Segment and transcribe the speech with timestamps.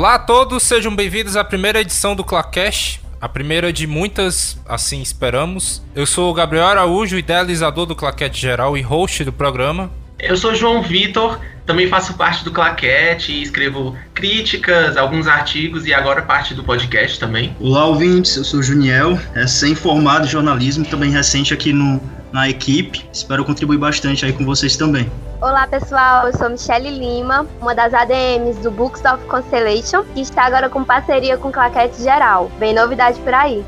[0.00, 3.00] Olá a todos, sejam bem-vindos à primeira edição do Clacash.
[3.20, 5.82] A primeira de muitas, assim esperamos.
[5.94, 9.90] Eu sou o Gabriel Araújo, idealizador do Claquete Geral e host do programa.
[10.18, 16.22] Eu sou João Vitor, também faço parte do Claquete, escrevo críticas, alguns artigos e agora
[16.22, 17.54] parte do podcast também.
[17.60, 22.00] Olá, ouvintes, eu sou o Juniel, recém-formado em jornalismo, também recente aqui no,
[22.32, 23.04] na equipe.
[23.12, 25.12] Espero contribuir bastante aí com vocês também.
[25.42, 30.42] Olá pessoal, eu sou Michelle Lima, uma das ADMs do Books of Constellation, que está
[30.42, 32.50] agora com parceria com Claquete Geral.
[32.58, 33.64] Bem novidade por aí.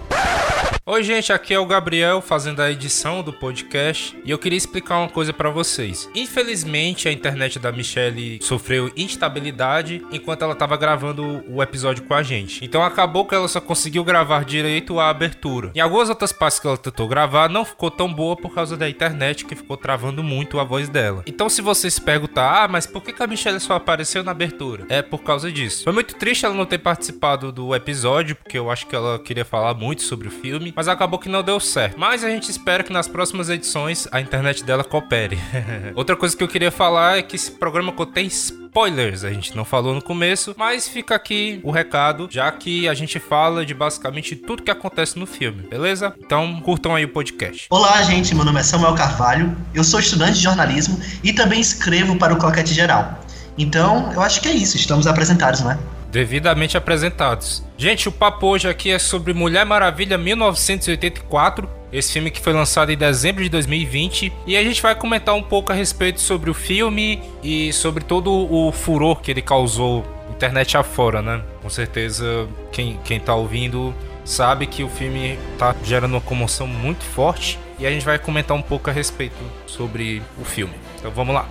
[0.84, 4.98] Oi, gente, aqui é o Gabriel fazendo a edição do podcast e eu queria explicar
[4.98, 6.10] uma coisa para vocês.
[6.12, 12.22] Infelizmente, a internet da Michelle sofreu instabilidade enquanto ela estava gravando o episódio com a
[12.24, 12.64] gente.
[12.64, 15.70] Então acabou que ela só conseguiu gravar direito a abertura.
[15.72, 18.90] Em algumas outras partes que ela tentou gravar, não ficou tão boa por causa da
[18.90, 21.22] internet que ficou travando muito a voz dela.
[21.28, 24.84] Então, se você se perguntar, ah, mas por que a Michelle só apareceu na abertura?
[24.88, 25.84] É por causa disso.
[25.84, 29.44] Foi muito triste ela não ter participado do episódio, porque eu acho que ela queria
[29.44, 31.98] falar muito sobre o filme mas acabou que não deu certo.
[31.98, 35.38] Mas a gente espera que nas próximas edições a internet dela coopere.
[35.94, 39.64] Outra coisa que eu queria falar é que esse programa contém spoilers, a gente não
[39.64, 44.34] falou no começo, mas fica aqui o recado, já que a gente fala de basicamente
[44.34, 46.14] tudo que acontece no filme, beleza?
[46.18, 47.66] Então curtam aí o podcast.
[47.70, 52.16] Olá, gente, meu nome é Samuel Carvalho, eu sou estudante de jornalismo e também escrevo
[52.16, 53.20] para o Claquete Geral.
[53.58, 55.78] Então, eu acho que é isso, estamos apresentados, não é?
[56.12, 57.64] Devidamente apresentados.
[57.78, 62.92] Gente, o papo hoje aqui é sobre Mulher Maravilha 1984, esse filme que foi lançado
[62.92, 66.54] em dezembro de 2020, e a gente vai comentar um pouco a respeito sobre o
[66.54, 71.42] filme e sobre todo o furor que ele causou internet afora, né?
[71.62, 73.94] Com certeza quem, quem tá ouvindo
[74.24, 78.56] sabe que o filme tá gerando uma comoção muito forte e a gente vai comentar
[78.56, 80.74] um pouco a respeito sobre o filme.
[80.98, 81.48] Então vamos lá.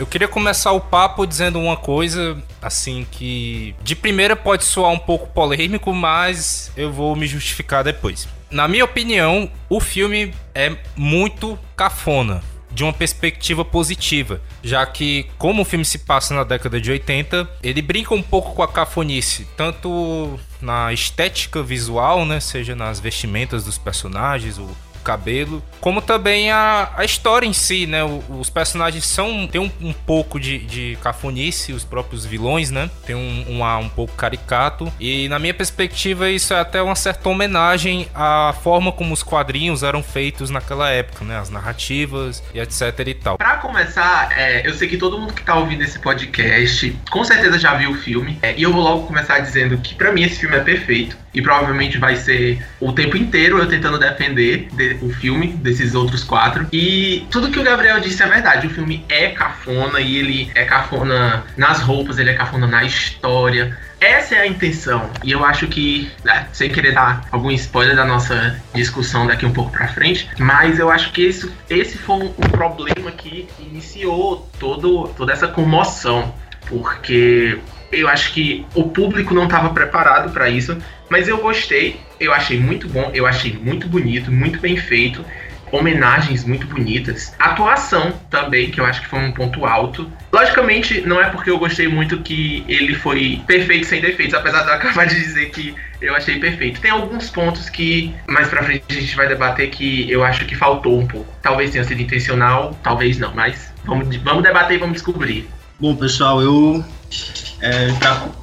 [0.00, 4.98] Eu queria começar o papo dizendo uma coisa, assim, que de primeira pode soar um
[4.98, 8.26] pouco polêmico, mas eu vou me justificar depois.
[8.50, 15.60] Na minha opinião, o filme é muito cafona de uma perspectiva positiva, já que como
[15.60, 19.46] o filme se passa na década de 80, ele brinca um pouco com a cafonice,
[19.54, 24.66] tanto na estética visual, né, seja nas vestimentas dos personagens, o
[25.00, 28.04] cabelo, como também a, a história em si, né?
[28.04, 32.90] O, os personagens são tem um, um pouco de, de cafonice, os próprios vilões, né?
[33.06, 36.94] Tem um, um ar um pouco caricato e na minha perspectiva isso é até uma
[36.94, 41.38] certa homenagem à forma como os quadrinhos eram feitos naquela época, né?
[41.38, 43.38] As narrativas e etc e tal.
[43.38, 47.58] Para começar, é, eu sei que todo mundo que tá ouvindo esse podcast com certeza
[47.58, 50.40] já viu o filme é, e eu vou logo começar dizendo que para mim esse
[50.40, 55.10] filme é perfeito e provavelmente vai ser o tempo inteiro eu tentando defender de, o
[55.10, 56.66] filme desses outros quatro.
[56.72, 58.66] E tudo que o Gabriel disse é verdade.
[58.66, 63.78] O filme é cafona e ele é cafona nas roupas, ele é cafona na história.
[64.00, 65.10] Essa é a intenção.
[65.22, 69.52] E eu acho que, né, sem querer dar algum spoiler da nossa discussão daqui um
[69.52, 75.08] pouco pra frente, mas eu acho que esse, esse foi um problema que iniciou todo,
[75.08, 76.34] toda essa comoção.
[76.66, 77.58] Porque
[77.92, 80.78] eu acho que o público não estava preparado para isso,
[81.08, 85.24] mas eu gostei, eu achei muito bom, eu achei muito bonito, muito bem feito,
[85.72, 90.10] homenagens muito bonitas, atuação também, que eu acho que foi um ponto alto.
[90.32, 94.68] Logicamente, não é porque eu gostei muito que ele foi perfeito sem defeitos, apesar de
[94.68, 96.80] eu acabar de dizer que eu achei perfeito.
[96.80, 100.54] Tem alguns pontos que mais pra frente a gente vai debater que eu acho que
[100.54, 101.32] faltou um pouco.
[101.42, 105.48] Talvez tenha sido intencional, talvez não, mas vamos, vamos debater e vamos descobrir.
[105.78, 106.84] Bom, pessoal, eu
[107.60, 107.88] é,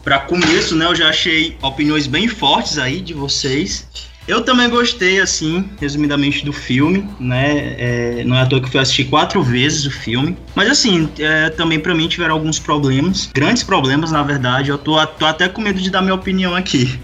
[0.04, 3.88] para começo, né, eu já achei opiniões bem fortes aí de vocês.
[4.28, 7.76] Eu também gostei, assim, resumidamente, do filme, né?
[7.78, 10.36] É, não é à toa que eu fui assistir quatro vezes o filme.
[10.54, 14.70] Mas, assim, é, também para mim tiveram alguns problemas, grandes problemas, na verdade.
[14.70, 17.00] Eu tô, tô até com medo de dar minha opinião aqui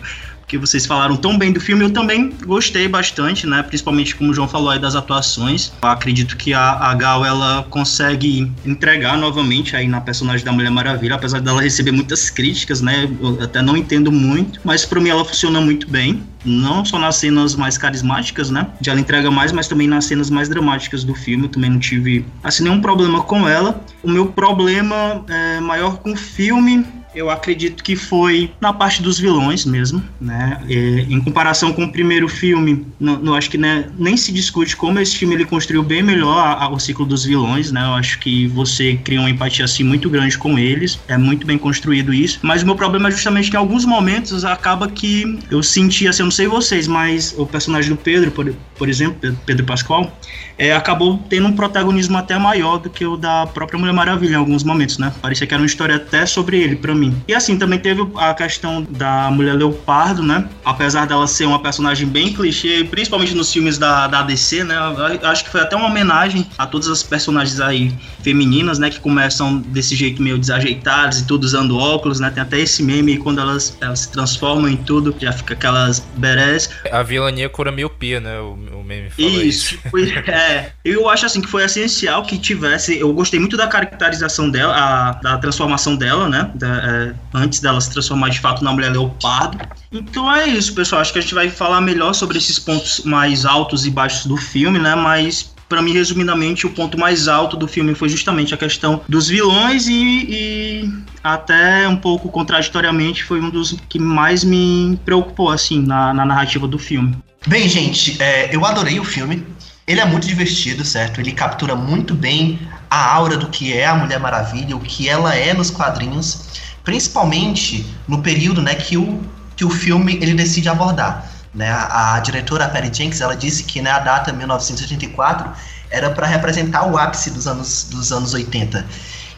[0.48, 3.63] que vocês falaram tão bem do filme, eu também gostei bastante, né?
[3.63, 5.72] Principalmente como o João falou aí das atuações.
[5.81, 10.69] Eu acredito que a, a Gal ela consegue entregar novamente aí na personagem da Mulher
[10.69, 13.10] Maravilha, apesar dela receber muitas críticas, né?
[13.22, 16.24] Eu até não entendo muito, mas para mim ela funciona muito bem.
[16.45, 18.68] Não só nas cenas mais carismáticas, né?
[18.81, 21.45] De ela entrega mais, mas também nas cenas mais dramáticas do filme.
[21.45, 23.81] Eu também não tive assim nenhum problema com ela.
[24.01, 29.19] O meu problema é maior com o filme Eu acredito que foi na parte dos
[29.19, 30.62] vilões mesmo, né?
[30.68, 35.00] E, em comparação com o primeiro filme, não, acho que né, nem se discute como
[35.00, 37.83] esse filme ele construiu bem melhor a, a, o ciclo dos vilões, né?
[37.83, 41.57] Eu acho que você cria uma empatia assim muito grande com eles, é muito bem
[41.57, 42.39] construído isso.
[42.42, 46.21] Mas o meu problema é justamente que em alguns momentos acaba que eu senti assim,
[46.21, 50.12] eu não sei vocês, mas o personagem do Pedro, por, por exemplo, Pedro Pascoal,
[50.57, 54.35] é, acabou tendo um protagonismo até maior do que o da própria Mulher Maravilha em
[54.35, 55.13] alguns momentos, né?
[55.21, 57.15] Parecia que era uma história até sobre ele para mim.
[57.25, 60.50] E assim, também teve a questão da Mulher Leopardo, né?
[60.65, 64.75] Apesar dela ser uma personagem bem clichê, principalmente nos filmes da, da DC, né?
[65.24, 68.89] Acho que foi até uma homenagem a todas as personagens aí femininas, né?
[68.89, 72.30] Que começam desse jeito meio desajeitadas e tudo usando óculos, né?
[72.30, 76.69] Tem até esse meme quando elas, elas se transformam em tudo, já fica aquelas berés.
[76.91, 78.39] A vilania cura miopia, né?
[78.39, 79.75] O, o meme fala isso.
[79.75, 79.80] isso.
[79.90, 82.98] Foi, é, eu acho assim que foi essencial que tivesse.
[83.00, 86.52] Eu gostei muito da caracterização dela, a, da transformação dela, né?
[86.56, 89.58] Da, é, antes dela se transformar de fato na mulher leopardo.
[89.92, 91.02] Então é isso, pessoal.
[91.02, 94.38] Acho que a gente vai falar melhor sobre esses pontos mais altos e baixos do
[94.38, 94.96] filme, né?
[94.96, 99.28] Mas para mim, resumidamente, o ponto mais alto do filme foi justamente a questão dos
[99.28, 99.94] vilões e,
[100.30, 100.94] e,
[101.24, 106.68] até um pouco contraditoriamente foi um dos que mais me preocupou assim na, na narrativa
[106.68, 107.18] do filme.
[107.45, 109.45] Bem, gente, é, eu adorei o filme.
[109.86, 111.19] Ele é muito divertido, certo?
[111.19, 112.60] Ele captura muito bem
[112.90, 116.45] a aura do que é a Mulher Maravilha, o que ela é nos quadrinhos,
[116.84, 119.22] principalmente no período, né, que o
[119.56, 121.30] que o filme ele decide abordar.
[121.54, 121.69] Né?
[121.69, 125.51] A, a diretora Perry Jenkins ela disse que né, a data 1984
[125.92, 128.86] era para representar o ápice dos anos dos anos 80.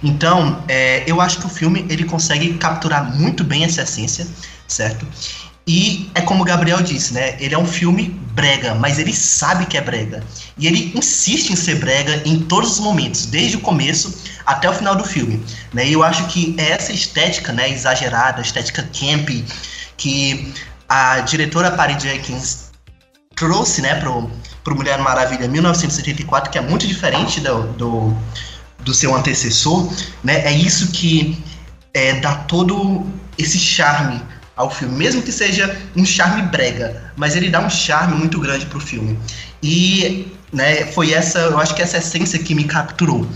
[0.01, 4.25] Então, é, eu acho que o filme ele consegue capturar muito bem essa essência,
[4.67, 5.05] certo?
[5.67, 7.35] E é como o Gabriel disse, né?
[7.39, 10.23] Ele é um filme brega, mas ele sabe que é brega.
[10.57, 14.15] E ele insiste em ser brega em todos os momentos, desde o começo
[14.45, 15.43] até o final do filme.
[15.73, 15.87] Né?
[15.87, 19.29] E eu acho que é essa estética né, exagerada, estética camp,
[19.97, 20.53] que
[20.87, 22.65] a diretora Patty Jenkins
[23.35, 24.29] trouxe né, pro,
[24.63, 28.17] pro Mulher Maravilha 1974, que é muito diferente do, do,
[28.79, 29.91] do seu antecessor,
[30.23, 30.45] né?
[30.45, 31.43] É isso que
[31.93, 33.05] é, dá todo
[33.37, 34.21] esse charme
[34.55, 38.65] ao filme, mesmo que seja um charme brega, mas ele dá um charme muito grande
[38.65, 39.19] pro filme.
[39.61, 43.27] E né, foi essa, eu acho que essa essência que me capturou.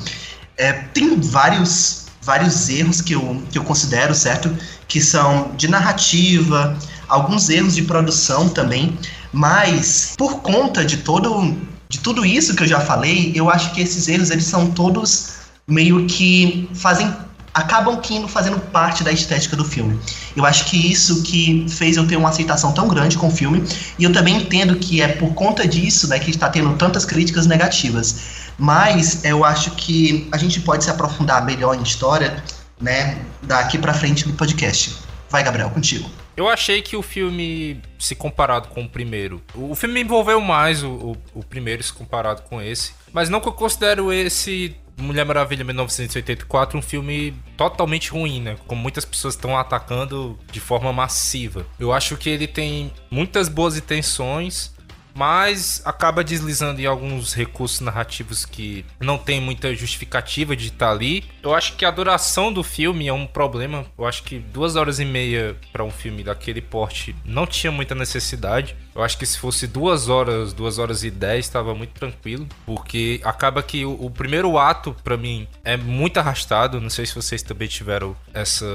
[0.58, 4.56] É, tem vários vários erros que eu, que eu considero, certo?
[4.88, 6.78] Que são de narrativa,
[7.08, 8.98] alguns erros de produção também,
[9.34, 11.58] mas por conta de todo
[11.90, 15.32] de tudo isso que eu já falei, eu acho que esses erros eles são todos
[15.68, 17.12] meio que fazem
[17.54, 20.00] acabam que fazendo parte da estética do filme.
[20.36, 23.64] Eu acho que isso que fez eu ter uma aceitação tão grande com o filme,
[23.98, 27.46] e eu também entendo que é por conta disso, né, que está tendo tantas críticas
[27.46, 28.50] negativas.
[28.58, 32.44] Mas eu acho que a gente pode se aprofundar melhor em história,
[32.80, 34.98] né, daqui para frente no podcast.
[35.30, 36.10] Vai, Gabriel, contigo.
[36.36, 40.82] Eu achei que o filme, se comparado com o primeiro, o filme me envolveu mais
[40.84, 42.94] o, o, o primeiro se comparado com esse.
[43.14, 48.58] Mas não que eu considero esse Mulher Maravilha 1984 um filme totalmente ruim, né?
[48.68, 51.66] Como muitas pessoas estão atacando de forma massiva.
[51.80, 54.74] Eu acho que ele tem muitas boas intenções,
[55.16, 61.26] mas acaba deslizando em alguns recursos narrativos que não tem muita justificativa de estar ali.
[61.42, 63.86] Eu acho que a duração do filme é um problema.
[63.98, 67.96] Eu acho que duas horas e meia para um filme daquele porte não tinha muita
[67.96, 68.76] necessidade.
[69.00, 73.22] Eu acho que se fosse duas horas, duas horas e dez, estava muito tranquilo, porque
[73.24, 76.82] acaba que o, o primeiro ato, para mim, é muito arrastado.
[76.82, 78.66] Não sei se vocês também tiveram essa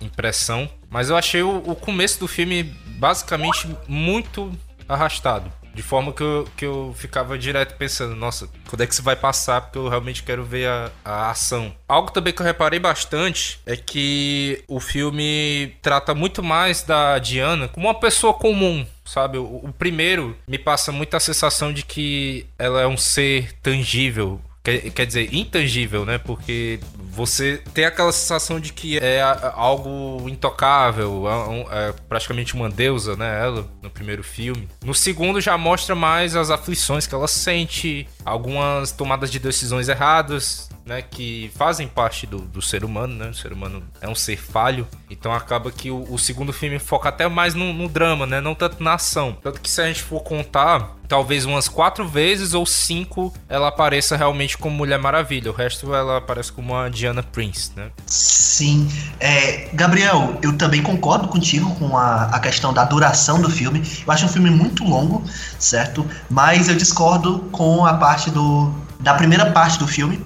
[0.00, 4.52] impressão, mas eu achei o, o começo do filme basicamente muito
[4.88, 5.50] arrastado.
[5.74, 9.16] De forma que eu, que eu ficava direto pensando, nossa, quando é que isso vai
[9.16, 9.60] passar?
[9.60, 11.74] Porque eu realmente quero ver a, a ação.
[11.88, 17.68] Algo também que eu reparei bastante é que o filme trata muito mais da Diana
[17.68, 19.38] como uma pessoa comum, sabe?
[19.38, 24.40] O, o, primeiro me passa muita sensação de que ela é um ser tangível.
[24.64, 26.16] Quer, quer dizer, intangível, né?
[26.16, 26.80] Porque
[27.10, 29.20] você tem aquela sensação de que é
[29.54, 31.24] algo intocável,
[31.70, 33.40] é, é praticamente uma deusa, né?
[33.44, 34.66] Ela, no primeiro filme.
[34.82, 40.70] No segundo já mostra mais as aflições que ela sente, algumas tomadas de decisões erradas,
[40.84, 43.28] né, que fazem parte do, do ser humano, né?
[43.30, 47.08] O ser humano é um ser falho, então acaba que o, o segundo filme foca
[47.08, 48.40] até mais no, no, drama, né?
[48.40, 49.36] Não tanto na ação.
[49.42, 54.14] Tanto que se a gente for contar, talvez umas quatro vezes ou cinco ela apareça
[54.14, 55.50] realmente como Mulher Maravilha.
[55.50, 57.90] O resto ela aparece como a Diana Prince, né?
[58.06, 58.86] Sim.
[59.18, 63.82] É, Gabriel, eu também concordo contigo com a, a questão da duração do filme.
[64.06, 65.24] Eu acho um filme muito longo,
[65.58, 66.06] certo?
[66.28, 70.18] Mas eu discordo com a parte do da primeira parte do filme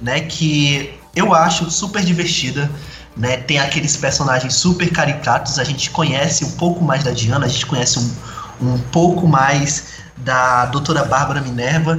[0.00, 0.20] né?
[0.20, 2.70] Que eu acho super divertida.
[3.16, 3.36] né?
[3.36, 7.66] Tem aqueles personagens super caricatos, a gente conhece um pouco mais da Diana, a gente
[7.66, 8.12] conhece um,
[8.60, 11.98] um pouco mais da doutora Bárbara Minerva.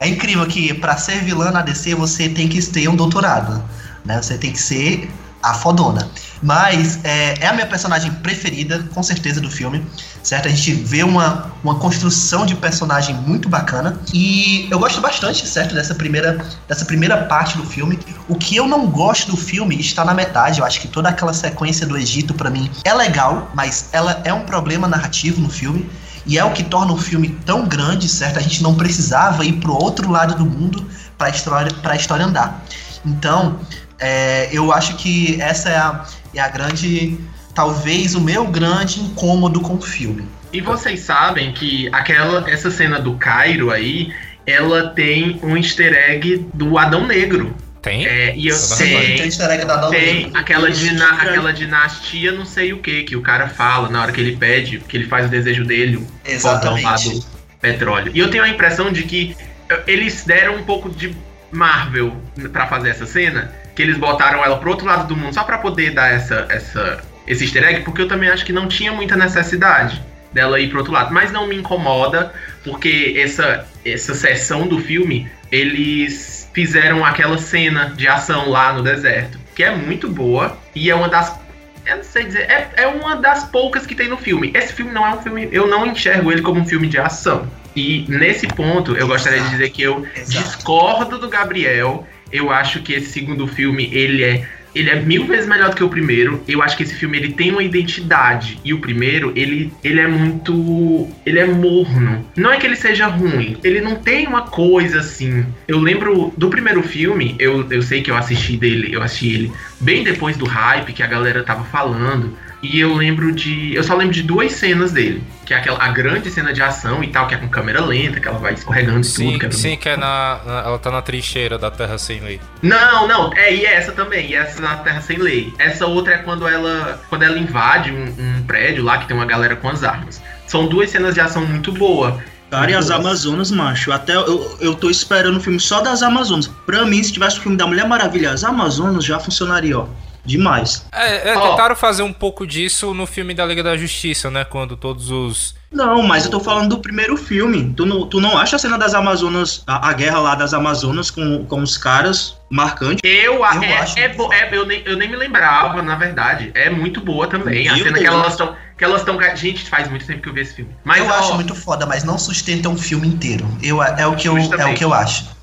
[0.00, 3.62] É incrível que para ser vilã na DC você tem que ter um doutorado,
[4.04, 4.20] né?
[4.20, 5.10] Você tem que ser
[5.42, 6.08] a fodona.
[6.42, 9.84] Mas é, é, a minha personagem preferida, com certeza, do filme,
[10.24, 10.48] certo?
[10.48, 14.00] A gente vê uma, uma construção de personagem muito bacana.
[14.12, 17.98] E eu gosto bastante, certo, dessa primeira, dessa primeira parte do filme.
[18.26, 20.60] O que eu não gosto do filme está na metade.
[20.60, 24.32] Eu acho que toda aquela sequência do Egito, para mim, é legal, mas ela é
[24.32, 25.88] um problema narrativo no filme.
[26.26, 28.38] E é o que torna o filme tão grande, certo?
[28.38, 30.86] A gente não precisava ir pro outro lado do mundo
[31.18, 32.64] para a história, pra história andar.
[33.04, 33.60] Então,
[33.98, 36.04] é, eu acho que essa é a,
[36.34, 37.18] é a grande.
[37.54, 40.26] Talvez o meu grande incômodo com o filme.
[40.52, 44.12] E vocês sabem que aquela essa cena do Cairo aí,
[44.46, 47.54] ela tem um easter egg do Adão Negro.
[47.80, 48.06] Tem?
[48.06, 50.38] É, e eu Tem, tem easter egg da Adão tem Negro.
[50.38, 54.20] aquela, dina, aquela dinastia não sei o que que o cara fala na hora que
[54.20, 57.10] ele pede, que ele faz o desejo dele, lá Exatamente.
[57.10, 57.26] do
[57.60, 58.10] petróleo.
[58.14, 59.36] E eu tenho a impressão de que
[59.68, 61.14] eh, eles deram um pouco de
[61.52, 62.16] Marvel
[62.52, 65.58] pra fazer essa cena, que eles botaram ela pro outro lado do mundo só pra
[65.58, 69.16] poder dar essa, essa, esse easter egg, porque eu também acho que não tinha muita
[69.16, 70.02] necessidade
[70.32, 71.12] dela ir pro outro lado.
[71.12, 78.06] Mas não me incomoda, porque essa, essa sessão do filme, eles fizeram aquela cena de
[78.06, 81.42] ação lá no deserto, que é muito boa e é uma das
[81.86, 84.50] eu não sei dizer, é, é uma das poucas que tem no filme.
[84.54, 87.46] Esse filme não é um filme, eu não enxergo ele como um filme de ação.
[87.76, 90.30] E nesse ponto, eu gostaria de dizer que eu Exato.
[90.30, 92.06] discordo do Gabriel.
[92.32, 95.84] Eu acho que esse segundo filme, ele é ele é mil vezes melhor do que
[95.84, 96.42] o primeiro.
[96.48, 98.58] Eu acho que esse filme ele tem uma identidade.
[98.64, 101.08] E o primeiro, ele, ele é muito.
[101.24, 102.24] Ele é morno.
[102.36, 103.56] Não é que ele seja ruim.
[103.62, 105.44] Ele não tem uma coisa assim.
[105.68, 109.52] Eu lembro do primeiro filme, eu, eu sei que eu assisti dele, eu assisti ele
[109.80, 112.36] bem depois do hype que a galera tava falando.
[112.64, 113.74] E eu lembro de.
[113.74, 115.22] Eu só lembro de duas cenas dele.
[115.44, 118.18] Que é aquela a grande cena de ação e tal, que é com câmera lenta,
[118.18, 119.38] que ela vai escorregando e Sim, tudo.
[119.40, 122.40] Que é sim, que é na, na- Ela tá na trincheira da Terra Sem Lei.
[122.62, 125.52] não, não, é, e essa também, e essa na Terra Sem Lei.
[125.58, 129.26] Essa outra é quando ela, quando ela invade um, um prédio lá que tem uma
[129.26, 130.22] galera com as armas.
[130.46, 132.18] São duas cenas de ação muito boa.
[132.50, 132.90] Cara, e as.
[132.90, 133.90] Amazonas, macho.
[133.92, 136.46] Até eu, eu tô esperando o filme só das Amazonas.
[136.64, 139.86] Pra mim, se tivesse o filme da Mulher Maravilha, as Amazonas já funcionaria, ó.
[140.24, 140.86] Demais.
[140.92, 141.50] É, é, Ó.
[141.50, 144.44] tentaram fazer um pouco disso no filme da Liga da Justiça, né?
[144.44, 145.54] Quando todos os.
[145.70, 147.74] Não, mas eu tô falando do primeiro filme.
[147.76, 151.10] Tu não, tu não acha a cena das Amazonas, a, a guerra lá das Amazonas
[151.10, 153.00] com, com os caras marcante?
[153.04, 156.50] Eu, a- Eu é, acho é, é- eu, nem, eu nem me lembrava, na verdade.
[156.54, 157.68] É muito boa também.
[157.68, 158.14] A Meu cena que Deus.
[158.14, 158.56] elas estão.
[158.78, 159.18] Que elas estão.
[159.36, 160.74] Gente, faz muito tempo que eu vi esse filme.
[160.84, 163.46] Mas eu ó, acho muito foda, mas não sustenta um filme inteiro.
[163.62, 165.33] Eu, é, o que eu, é o que eu acho.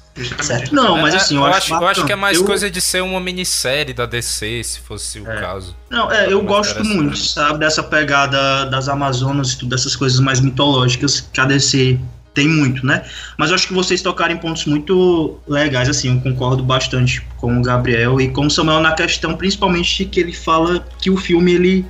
[0.42, 0.74] Certo.
[0.76, 2.70] Não, mas É, assim, eu, eu, acho, acho, eu acho que é mais Eu- coisa
[2.70, 5.40] de ser uma minissérie da DC, se fosse o É.
[5.40, 5.76] caso.
[5.90, 10.40] Não, é, eu gosto muito, sabe, dessa pegada das Amazonas e tudo, dessas coisas mais
[10.40, 11.98] mitológicas que a DC
[12.34, 13.04] tem muito, né?
[13.38, 17.60] Mas eu acho que vocês tocaram em pontos muito legais, assim, eu concordo bastante com
[17.60, 21.54] o Gabriel e com o Samuel na questão, principalmente que ele fala que o filme,
[21.54, 21.86] ele,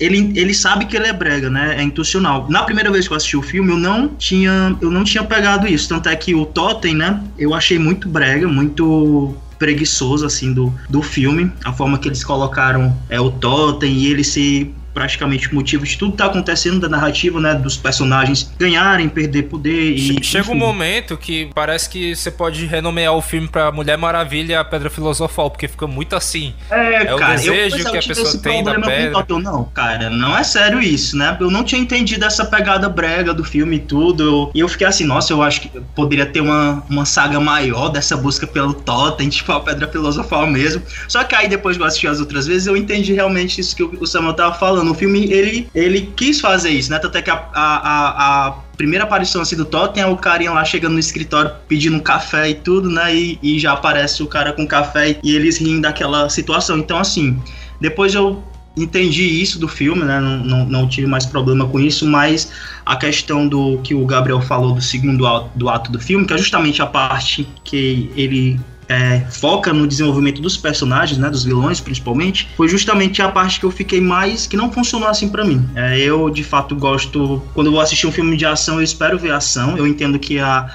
[0.00, 1.76] ele, ele sabe que ele é brega, né?
[1.78, 2.46] É intencional.
[2.48, 5.66] Na primeira vez que eu assisti o filme, eu não tinha, eu não tinha pegado
[5.66, 10.72] isso, tanto é que o Totem, né, eu achei muito brega, muito preguiçoso, assim, do,
[10.88, 15.54] do filme, a forma que eles colocaram é, o Totem e ele ser praticamente o
[15.54, 20.24] motivo de tudo que tá acontecendo da narrativa, né, dos personagens ganharem, perder poder e...
[20.24, 20.58] Chega um enfim.
[20.58, 24.88] momento que parece que você pode renomear o filme pra Mulher Maravilha e a Pedra
[24.88, 26.54] Filosofal, porque fica muito assim.
[26.70, 29.24] É, É o cara, desejo eu, que eu a pessoa esse tem da pedra.
[29.40, 31.36] Não, cara, não é sério isso, né?
[31.40, 34.50] Eu não tinha entendido essa pegada brega do filme e tudo.
[34.54, 38.16] E eu, fiquei assim, nossa, eu acho que poderia ter uma, uma saga maior dessa
[38.16, 40.82] busca pelo Totem, tipo a Pedra Filosofal mesmo.
[41.08, 43.82] Só que aí depois que eu assisti as outras vezes, eu entendi realmente isso que
[43.82, 44.83] o Samuel tava falando.
[44.90, 46.98] O filme, ele, ele quis fazer isso, né?
[46.98, 50.50] Tanto é que a, a, a, a primeira aparição assim do Totem é o carinha
[50.52, 53.14] lá chegando no escritório pedindo um café e tudo, né?
[53.14, 56.78] E, e já aparece o cara com café e eles riem daquela situação.
[56.78, 57.38] Então, assim,
[57.80, 58.42] depois eu
[58.76, 60.20] entendi isso do filme, né?
[60.20, 62.50] Não, não, não tive mais problema com isso, mas
[62.84, 66.34] a questão do que o Gabriel falou do segundo ato do, ato do filme, que
[66.34, 68.58] é justamente a parte que ele
[68.94, 73.66] é, foca no desenvolvimento dos personagens, né, dos vilões principalmente, foi justamente a parte que
[73.66, 75.68] eu fiquei mais que não funcionou assim pra mim.
[75.74, 79.18] É, eu de fato gosto quando eu vou assistir um filme de ação, eu espero
[79.18, 79.76] ver ação.
[79.76, 80.66] Eu entendo que a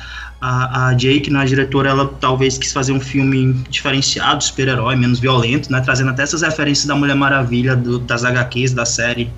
[0.41, 5.69] a, a Jake, na diretora, ela talvez quis fazer um filme diferenciado, super-herói, menos violento,
[5.69, 5.81] né?
[5.81, 9.29] Trazendo até essas referências da Mulher Maravilha, do- das HQs, da série,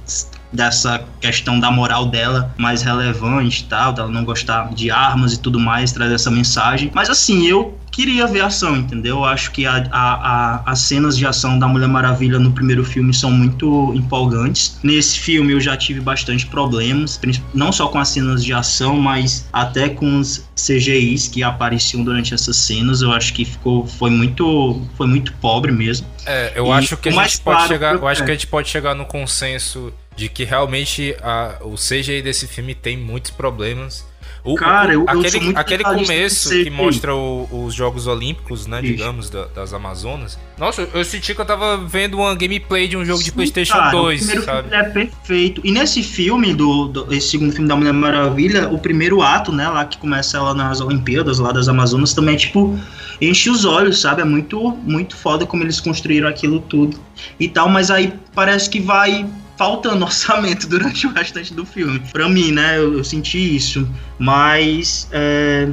[0.53, 5.39] dessa questão da moral dela mais relevante e tal, dela não gostar de armas e
[5.39, 6.91] tudo mais, trazer essa mensagem.
[6.93, 9.17] Mas assim, eu queria ver ação, entendeu?
[9.17, 12.83] Eu acho que a, a, a, as cenas de ação da Mulher Maravilha no primeiro
[12.83, 14.79] filme são muito empolgantes.
[14.81, 17.19] Nesse filme eu já tive bastante problemas,
[17.53, 22.33] não só com as cenas de ação, mas até com os CGIs que apareciam durante
[22.33, 23.01] essas cenas.
[23.01, 26.07] Eu acho que ficou foi muito foi muito pobre mesmo.
[26.25, 28.47] É, eu e acho que a gente pode claro, chegar, eu acho que a gente
[28.47, 34.05] pode chegar no consenso de que realmente a, o CGI desse filme tem muitos problems
[34.43, 38.87] o, Cara, eu, aquele, eu aquele começo que mostra o, os Jogos Olímpicos, né, Isso.
[38.87, 40.37] digamos, da, das Amazonas.
[40.57, 43.77] Nossa, eu senti que eu tava vendo uma gameplay de um jogo Sim, de PlayStation
[43.77, 44.73] cara, 2, o sabe?
[44.73, 45.61] é perfeito.
[45.63, 49.67] E nesse filme, do, do, esse segundo filme da Mulher Maravilha, o primeiro ato, né,
[49.69, 52.79] lá que começa ela nas Olimpíadas, lá das Amazonas, também é tipo
[53.21, 54.21] enche os olhos, sabe?
[54.21, 56.99] É muito, muito foda como eles construíram aquilo tudo
[57.39, 59.27] e tal, mas aí parece que vai
[59.61, 61.99] faltando orçamento durante o restante do filme.
[62.11, 62.79] Pra mim, né?
[62.79, 63.87] Eu, eu senti isso.
[64.17, 65.07] Mas.
[65.11, 65.67] É,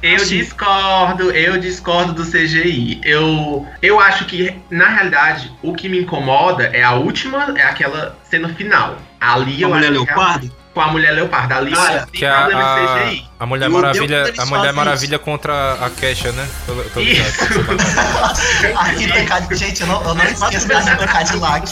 [0.00, 0.38] eu assim.
[0.38, 3.00] discordo, eu discordo do CGI.
[3.04, 8.16] Eu, eu acho que, na realidade, o que me incomoda é a última, é aquela
[8.22, 8.96] cena final.
[9.20, 10.46] Ali a eu mulher acho leopardo?
[10.48, 11.54] Que é com a mulher leopardo.
[11.54, 15.24] Ali ah, que é a, a, a Mulher eu Maravilha, a Mulher Maravilha isso.
[15.24, 16.48] contra a Kesha, né?
[16.66, 17.22] Tô, tô isso.
[18.78, 19.54] Aqui Cadillac.
[19.56, 21.70] Gente, eu não, eu não esqueço da rima Cadillac.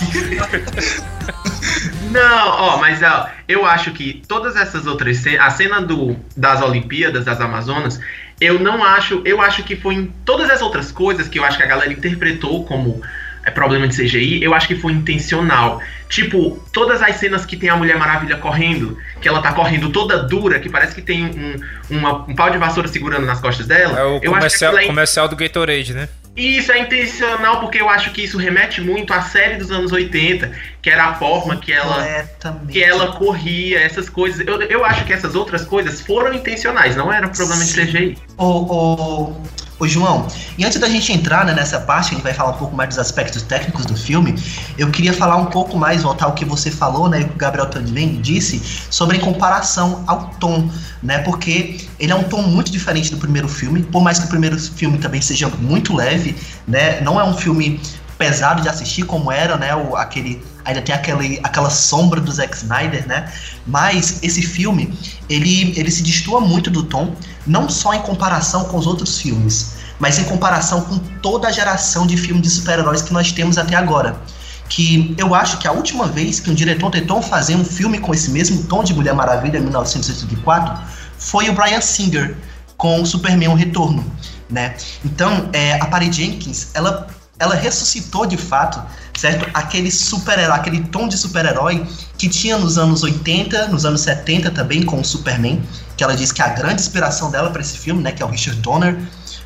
[2.11, 6.61] Não, ó, mas ó, eu acho que todas essas outras cenas, a cena do, das
[6.61, 8.01] Olimpíadas, das Amazonas,
[8.41, 11.57] eu não acho, eu acho que foi em todas as outras coisas que eu acho
[11.57, 13.01] que a galera interpretou como
[13.45, 15.81] é, problema de CGI, eu acho que foi intencional.
[16.09, 20.23] Tipo, todas as cenas que tem a Mulher Maravilha correndo, que ela tá correndo toda
[20.23, 23.99] dura, que parece que tem um, uma, um pau de vassoura segurando nas costas dela.
[23.99, 26.09] É o eu comercial, acho que é comercial do Gatorade, né?
[26.37, 29.91] E isso é intencional porque eu acho que isso remete muito à série dos anos
[29.91, 32.25] 80, que era a forma que ela,
[32.71, 34.47] que ela corria, essas coisas.
[34.47, 37.85] Eu, eu acho que essas outras coisas foram intencionais, não era problema Sim.
[37.85, 38.19] de CGI.
[38.39, 39.43] O, o,
[39.81, 40.27] Ô, João,
[40.59, 42.91] e antes da gente entrar né, nessa parte, a gente vai falar um pouco mais
[42.91, 44.35] dos aspectos técnicos do filme,
[44.77, 47.35] eu queria falar um pouco mais, voltar ao que você falou, né, e o que
[47.35, 50.71] o Gabriel também disse, sobre a comparação ao tom,
[51.03, 54.29] né, porque ele é um tom muito diferente do primeiro filme, por mais que o
[54.29, 56.37] primeiro filme também seja muito leve,
[56.69, 57.81] né, não é um filme
[58.21, 62.55] pesado de assistir como era, né, o, aquele ainda tem aquele, aquela sombra do Zack
[62.55, 63.33] Snyder, né?
[63.67, 64.93] Mas esse filme,
[65.27, 67.15] ele, ele se distua muito do tom,
[67.47, 72.07] não só em comparação com os outros filmes, mas em comparação com toda a geração
[72.07, 74.21] de filmes de super-heróis que nós temos até agora.
[74.69, 78.13] Que eu acho que a última vez que um diretor tentou fazer um filme com
[78.13, 80.79] esse mesmo tom de Mulher Maravilha, em 1984,
[81.17, 82.37] foi o Brian Singer,
[82.77, 84.05] com o Superman o Retorno,
[84.49, 84.77] né?
[85.03, 87.09] Então, é, a Patty Jenkins, ela
[87.41, 88.81] ela ressuscitou de fato,
[89.19, 89.49] certo?
[89.55, 91.85] Aquele super-herói, aquele tom de super-herói
[92.19, 95.61] que tinha nos anos 80, nos anos 70 também com o Superman,
[95.97, 98.27] que ela diz que é a grande inspiração dela para esse filme, né, que é
[98.27, 99.01] o Richard Donner,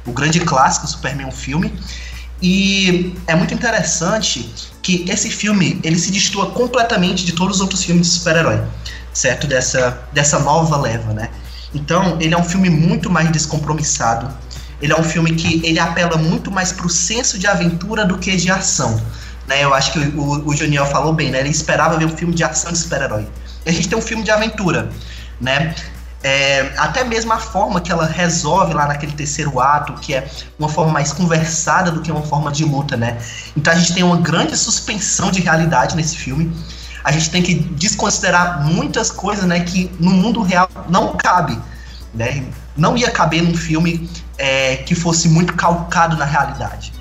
[0.05, 1.73] o grande clássico Superman um filme.
[2.43, 4.53] E é muito interessante
[4.83, 8.61] que esse filme, ele se distua completamente de todos os outros filmes de super-herói,
[9.13, 9.47] certo?
[9.47, 11.31] Dessa dessa nova leva, né?
[11.73, 14.33] Então, ele é um filme muito mais descompromissado,
[14.81, 18.37] ele é um filme que ele apela muito mais pro senso de aventura do que
[18.37, 19.01] de ação.
[19.47, 19.63] Né?
[19.63, 21.41] Eu acho que o, o Junior falou bem, né?
[21.41, 23.27] Ele esperava ver um filme de ação de super-herói.
[23.65, 24.91] E a gente tem um filme de aventura,
[25.41, 25.75] né?
[26.23, 30.27] É, até mesmo a forma que ela resolve lá naquele terceiro ato, que é
[30.59, 33.19] uma forma mais conversada do que uma forma de luta, né?
[33.55, 36.51] Então a gente tem uma grande suspensão de realidade nesse filme.
[37.05, 41.61] A gente tem que desconsiderar muitas coisas, né, que no mundo real não cabe,
[42.15, 42.45] né?
[42.77, 46.93] Não ia caber num filme é, que fosse muito calcado na realidade.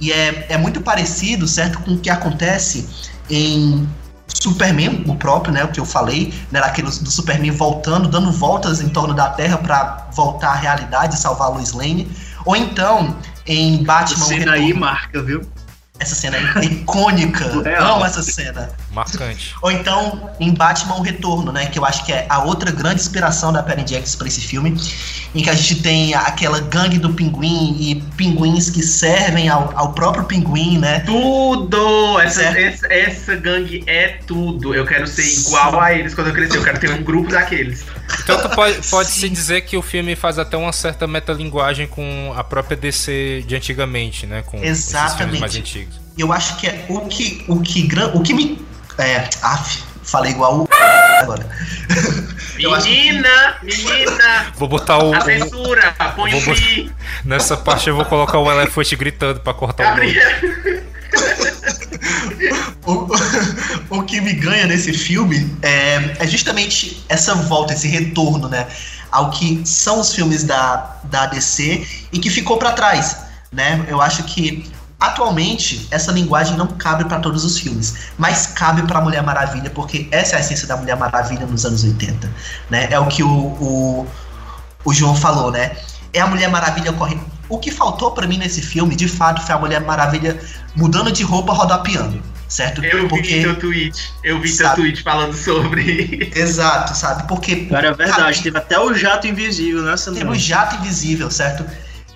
[0.00, 2.88] E é, é muito parecido, certo, com o que acontece
[3.28, 3.88] em
[4.28, 8.80] Superman, o próprio, né, o que eu falei, né, aquele do Superman voltando, dando voltas
[8.80, 12.08] em torno da Terra para voltar à realidade e salvar a Lois Lane,
[12.44, 13.16] ou então
[13.46, 14.16] em Batman.
[14.16, 15.42] Essa cena aí marca, viu?
[15.98, 17.44] Essa cena é icônica.
[17.80, 18.70] Amo essa cena.
[18.98, 19.54] Marcante.
[19.62, 21.66] Ou então, em Batman o Retorno, né?
[21.66, 24.76] Que eu acho que é a outra grande inspiração da Perry Jackson para esse filme.
[25.34, 29.92] Em que a gente tem aquela gangue do pinguim e pinguins que servem ao, ao
[29.92, 31.00] próprio pinguim, né?
[31.00, 32.18] Tudo!
[32.20, 34.74] Essa, essa, essa, gangue é tudo.
[34.74, 35.78] Eu quero ser igual Sim.
[35.80, 36.56] a eles quando eu crescer.
[36.56, 37.84] Eu quero ter um grupo daqueles.
[38.22, 42.42] Então pode, pode se dizer que o filme faz até uma certa metalinguagem com a
[42.42, 44.42] própria DC de antigamente, né?
[44.42, 45.40] Com Exatamente.
[45.40, 46.00] mais antigos.
[46.16, 48.67] Eu acho que é o que, o que, o que me.
[48.98, 50.68] É, af, falei igual o.
[51.22, 51.48] Agora.
[52.58, 54.52] Menina, menina!
[54.56, 55.14] Vou botar o.
[55.14, 56.94] A censura, põe o botar...
[57.24, 60.28] Nessa parte eu vou colocar o elefante gritando pra cortar Gabriel.
[62.84, 63.06] o.
[63.94, 68.66] o, o que me ganha nesse filme é, é justamente essa volta, esse retorno, né?
[69.12, 73.18] Ao que são os filmes da, da DC e que ficou para trás,
[73.52, 73.84] né?
[73.88, 74.68] Eu acho que
[75.00, 80.08] Atualmente, essa linguagem não cabe para todos os filmes, mas cabe para Mulher Maravilha, porque
[80.10, 82.28] essa é a essência da Mulher Maravilha nos anos 80.
[82.68, 82.88] Né?
[82.90, 84.06] É o que o, o,
[84.84, 85.76] o João falou, né?
[86.12, 87.24] É a Mulher Maravilha correndo.
[87.48, 90.38] O que faltou para mim nesse filme, de fato, foi a Mulher Maravilha
[90.74, 92.20] mudando de roupa rodopiando.
[92.48, 92.82] Certo?
[92.82, 94.12] Eu Porque, vi teu tweet.
[94.24, 94.74] Eu vi sabe?
[94.74, 96.32] teu tweet falando sobre.
[96.34, 97.28] Exato, sabe?
[97.28, 97.66] Porque.
[97.66, 98.42] Cara, é verdade.
[98.42, 101.64] Teve até o jato invisível nessa Teve o jato invisível, certo?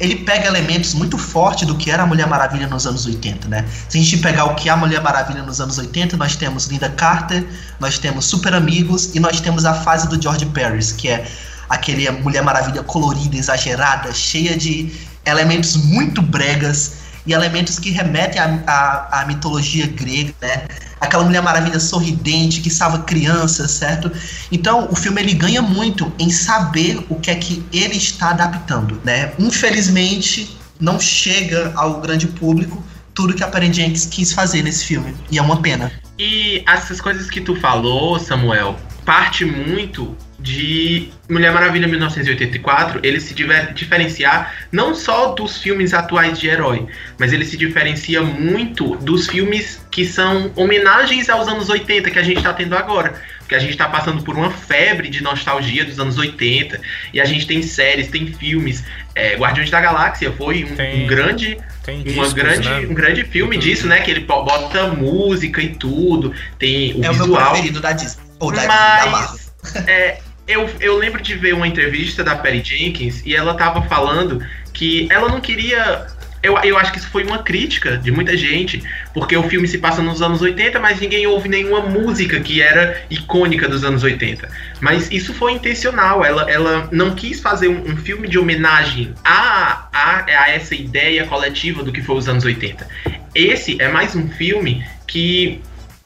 [0.02, 3.64] Ele pega elementos muito fortes do que era a Mulher Maravilha nos anos 80, né?
[3.88, 6.66] Se a gente pegar o que é a Mulher Maravilha nos anos 80, nós temos
[6.66, 7.46] Linda Carter,
[7.78, 11.24] nós temos Super Amigos e nós temos a fase do George Paris, que é
[11.70, 14.92] aquele Mulher Maravilha colorida, exagerada, cheia de
[15.24, 20.64] elementos muito bregas e elementos que remetem à, à, mitologia grega, né?
[21.02, 24.10] Aquela Mulher Maravilha sorridente que salva crianças, certo?
[24.52, 29.00] Então, o filme ele ganha muito em saber o que é que ele está adaptando,
[29.04, 29.32] né?
[29.38, 35.14] Infelizmente, não chega ao grande público tudo que a Perry Jenkins quis fazer nesse filme,
[35.30, 35.92] e é uma pena.
[36.18, 43.32] E essas coisas que tu falou, Samuel, parte muito de Mulher Maravilha 1984, ele se
[43.74, 49.80] diferenciar não só dos filmes atuais de herói, mas ele se diferencia muito dos filmes
[49.90, 53.14] que são homenagens aos anos 80 que a gente está tendo agora.
[53.38, 56.80] Porque a gente está passando por uma febre de nostalgia dos anos 80,
[57.12, 58.82] e a gente tem séries, tem filmes.
[59.14, 61.58] É, Guardiões da Galáxia foi um, tem, um grande.
[61.84, 62.78] Tem discos, uma grande, né?
[62.80, 64.00] um grande filme disso, né?
[64.00, 67.10] Que ele bota música e tudo, tem o é visual.
[67.10, 68.22] É o meu preferido da Disney.
[68.38, 70.18] Ou da, mas, da é,
[70.52, 75.08] eu, eu lembro de ver uma entrevista da Perry Jenkins e ela tava falando que
[75.10, 76.06] ela não queria.
[76.42, 78.82] Eu, eu acho que isso foi uma crítica de muita gente,
[79.14, 83.00] porque o filme se passa nos anos 80, mas ninguém ouve nenhuma música que era
[83.08, 84.48] icônica dos anos 80.
[84.80, 89.86] Mas isso foi intencional, ela, ela não quis fazer um, um filme de homenagem a,
[89.92, 92.88] a, a essa ideia coletiva do que foi os anos 80.
[93.32, 95.60] Esse é mais um filme que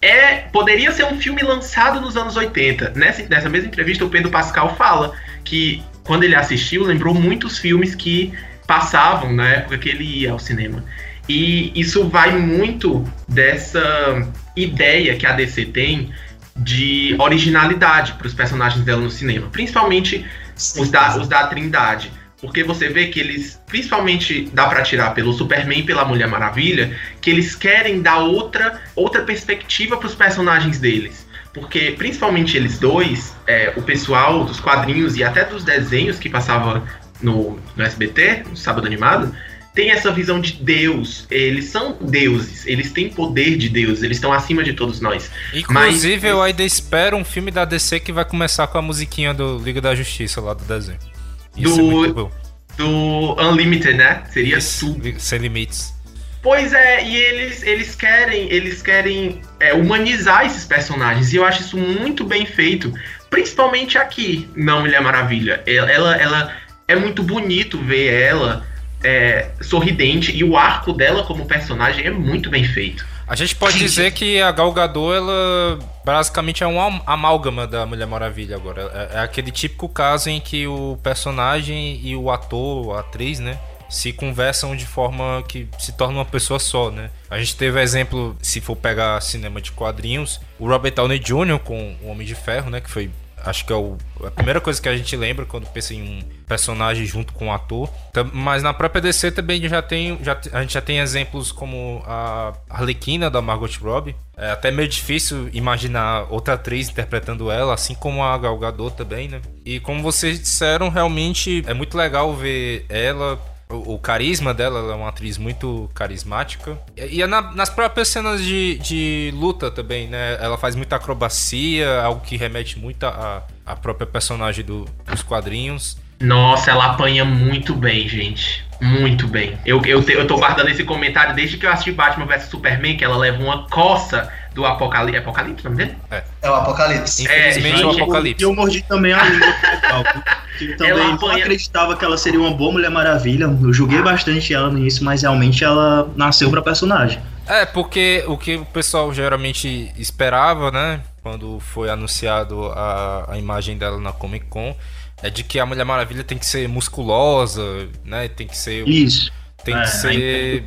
[0.07, 2.93] é poderia ser um filme lançado nos anos 80.
[2.95, 5.15] Nessa, nessa mesma entrevista, o Pedro Pascal fala
[5.45, 8.33] que quando ele assistiu, lembrou muitos filmes que
[8.67, 10.85] passavam na época que ele ia ao cinema.
[11.29, 16.13] E isso vai muito dessa ideia que a DC tem
[16.57, 22.11] de originalidade para os personagens dela no cinema, principalmente os da, os da Trindade.
[22.47, 26.97] Porque você vê que eles, principalmente dá para tirar pelo Superman e pela Mulher Maravilha,
[27.21, 31.27] que eles querem dar outra, outra perspectiva para os personagens deles.
[31.53, 36.87] Porque, principalmente eles dois, é, o pessoal dos quadrinhos e até dos desenhos que passava
[37.21, 39.35] no, no SBT, no Sábado Animado,
[39.75, 41.27] tem essa visão de Deus.
[41.29, 45.33] Eles são deuses, eles têm poder de Deus, eles estão acima de todos nós.
[45.53, 49.35] Inclusive, Mas, eu ainda espero um filme da DC que vai começar com a musiquinha
[49.35, 51.16] do Liga da Justiça lá do desenho
[51.57, 52.31] do,
[52.77, 54.23] do Unlimited, né?
[54.31, 55.95] Seria Isso, Sem limites.
[56.43, 61.63] Pois é, e eles, eles querem, eles querem é, humanizar esses personagens, e eu acho
[61.63, 62.95] isso muito bem feito,
[63.29, 65.61] principalmente aqui na Mulher Maravilha.
[65.67, 68.65] Ela, ela, ela é muito bonito ver ela
[69.03, 73.05] é, sorridente, e o arco dela como personagem é muito bem feito.
[73.27, 78.07] A gente pode dizer que a Gal Gadot, ela basicamente é um amálgama da Mulher
[78.07, 78.83] Maravilha agora.
[78.95, 83.59] É, é, aquele típico caso em que o personagem e o ator, a atriz, né?
[83.89, 87.11] Se conversam de forma que se torna uma pessoa só, né?
[87.29, 91.59] A gente teve exemplo, se for pegar cinema de quadrinhos, o Robert Downey Jr.
[91.65, 92.81] com o Homem de Ferro, né?
[92.81, 93.11] Que foi
[93.47, 96.21] Acho que é o, a primeira coisa que a gente lembra quando pensa em um
[96.49, 97.89] personagem junto com um ator.
[98.33, 102.55] Mas na própria DC também já tem, já, a gente já tem exemplos como a
[102.69, 104.17] Arlequina da Margot Robbie.
[104.37, 109.29] É até meio difícil imaginar outra atriz interpretando ela, assim como a Gal Gadot também,
[109.29, 109.41] né?
[109.65, 114.97] E como vocês disseram, realmente é muito legal ver ela o, carisma dela, ela é
[114.97, 116.79] uma atriz muito carismática.
[116.97, 120.39] E, é na, nas próprias cenas de, de luta também, né?
[120.41, 125.99] Ela faz muita acrobacia, algo que remete muito à, à própria personagem do, dos quadrinhos.
[126.21, 128.65] Nossa, ela apanha muito bem, gente.
[128.81, 129.59] Muito bem.
[129.65, 133.05] Eu, eu, eu tô guardando esse comentário desde que eu assisti Batman vs Superman, que
[133.05, 135.17] ela leva uma coça do Apocalipse.
[135.17, 135.99] É Apocalipse o nome dele?
[136.11, 136.25] É.
[136.43, 137.25] É o Apocalipse.
[137.25, 138.45] Infelizmente é, é o Apocalipse.
[138.45, 139.55] Eu, eu mordi também a língua
[140.59, 143.45] que também ela não acreditava que ela seria uma boa Mulher Maravilha.
[143.45, 147.21] Eu julguei bastante ela no início, mas realmente ela nasceu pra personagem.
[147.47, 151.01] É, porque o que o pessoal geralmente esperava, né?
[151.23, 154.75] Quando foi anunciado a, a imagem dela na Comic Con
[155.23, 158.29] é de que a Mulher Maravilha tem que ser musculosa, né?
[158.29, 158.87] Tem que ser.
[158.87, 159.31] Isso.
[159.65, 160.65] Tem é, que ser.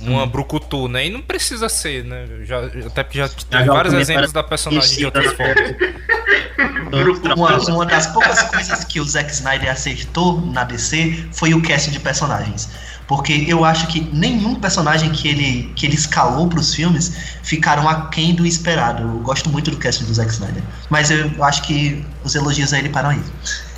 [0.00, 1.06] uma brucutu, né?
[1.06, 2.26] E não precisa ser, né?
[2.44, 5.76] Já, até porque já tem vários exemplos da personagem de outras formas.
[7.36, 11.90] Uma, uma das poucas coisas que o Zack Snyder acertou na DC foi o casting
[11.90, 12.68] de personagens.
[13.06, 17.88] Porque eu acho que nenhum personagem que ele, que ele escalou para os filmes ficaram
[17.88, 19.02] aquém do esperado.
[19.02, 20.62] Eu gosto muito do casting do Zack Snyder.
[20.90, 23.22] Mas eu acho que os elogios a ele param aí.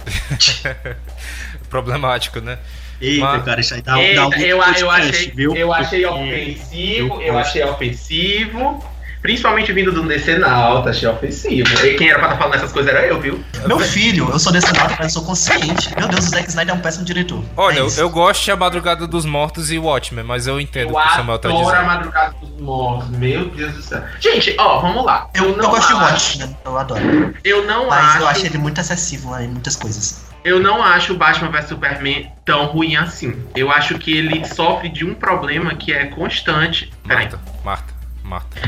[1.69, 2.59] Problemático, né?
[3.01, 5.57] Eita, Mas, cara, isso aí dá, eita, dá um eu, eu, achei, viu?
[5.57, 8.90] eu achei ofensivo, eu, eu achei ofensivo.
[9.23, 11.69] Principalmente vindo do decenalta, achei ofensivo.
[11.85, 13.43] E quem era pra estar tá falando essas coisas era eu, viu?
[13.67, 15.95] Meu filho, eu sou decenalta, mas eu sou consciente.
[15.97, 17.45] Meu Deus, o Zack Snyder é um péssimo diretor.
[17.57, 20.93] Olha, é eu, eu, gosto de A Madrugada dos Mortos e Watchmen, mas eu entendo
[20.93, 21.65] o que o Samuel tá dizendo.
[21.65, 24.03] Eu adoro A Madrugada dos Mortos, meu Deus do céu.
[24.19, 25.29] Gente, ó, vamos lá.
[25.35, 26.39] Eu, não eu gosto acho...
[26.39, 27.35] de Watchmen, eu adoro.
[27.45, 28.13] Eu não mas acho...
[28.13, 30.31] Mas eu acho ele muito acessível em muitas coisas.
[30.43, 33.35] Eu não acho o Batman vs Superman tão ruim assim.
[33.55, 36.91] Eu acho que ele sofre de um problema que é constante.
[37.05, 38.00] Marta, Marta.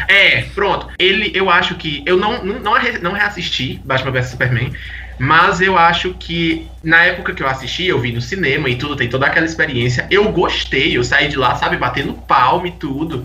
[0.09, 0.89] É, pronto.
[0.99, 2.03] Ele, eu acho que.
[2.07, 4.73] Eu não, não, não, não reassisti Batman vs Superman.
[5.19, 8.97] Mas eu acho que na época que eu assisti, eu vi no cinema e tudo,
[8.97, 10.07] tem toda aquela experiência.
[10.11, 13.25] Eu gostei, eu saí de lá, sabe, batendo palma e tudo.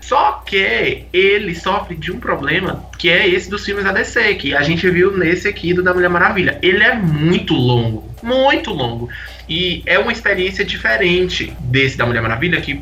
[0.00, 4.54] Só que ele sofre de um problema que é esse dos filmes da DC, que
[4.54, 6.58] a gente viu nesse aqui do da Mulher Maravilha.
[6.62, 9.08] Ele é muito longo, muito longo.
[9.48, 12.80] E é uma experiência diferente desse da Mulher Maravilha, que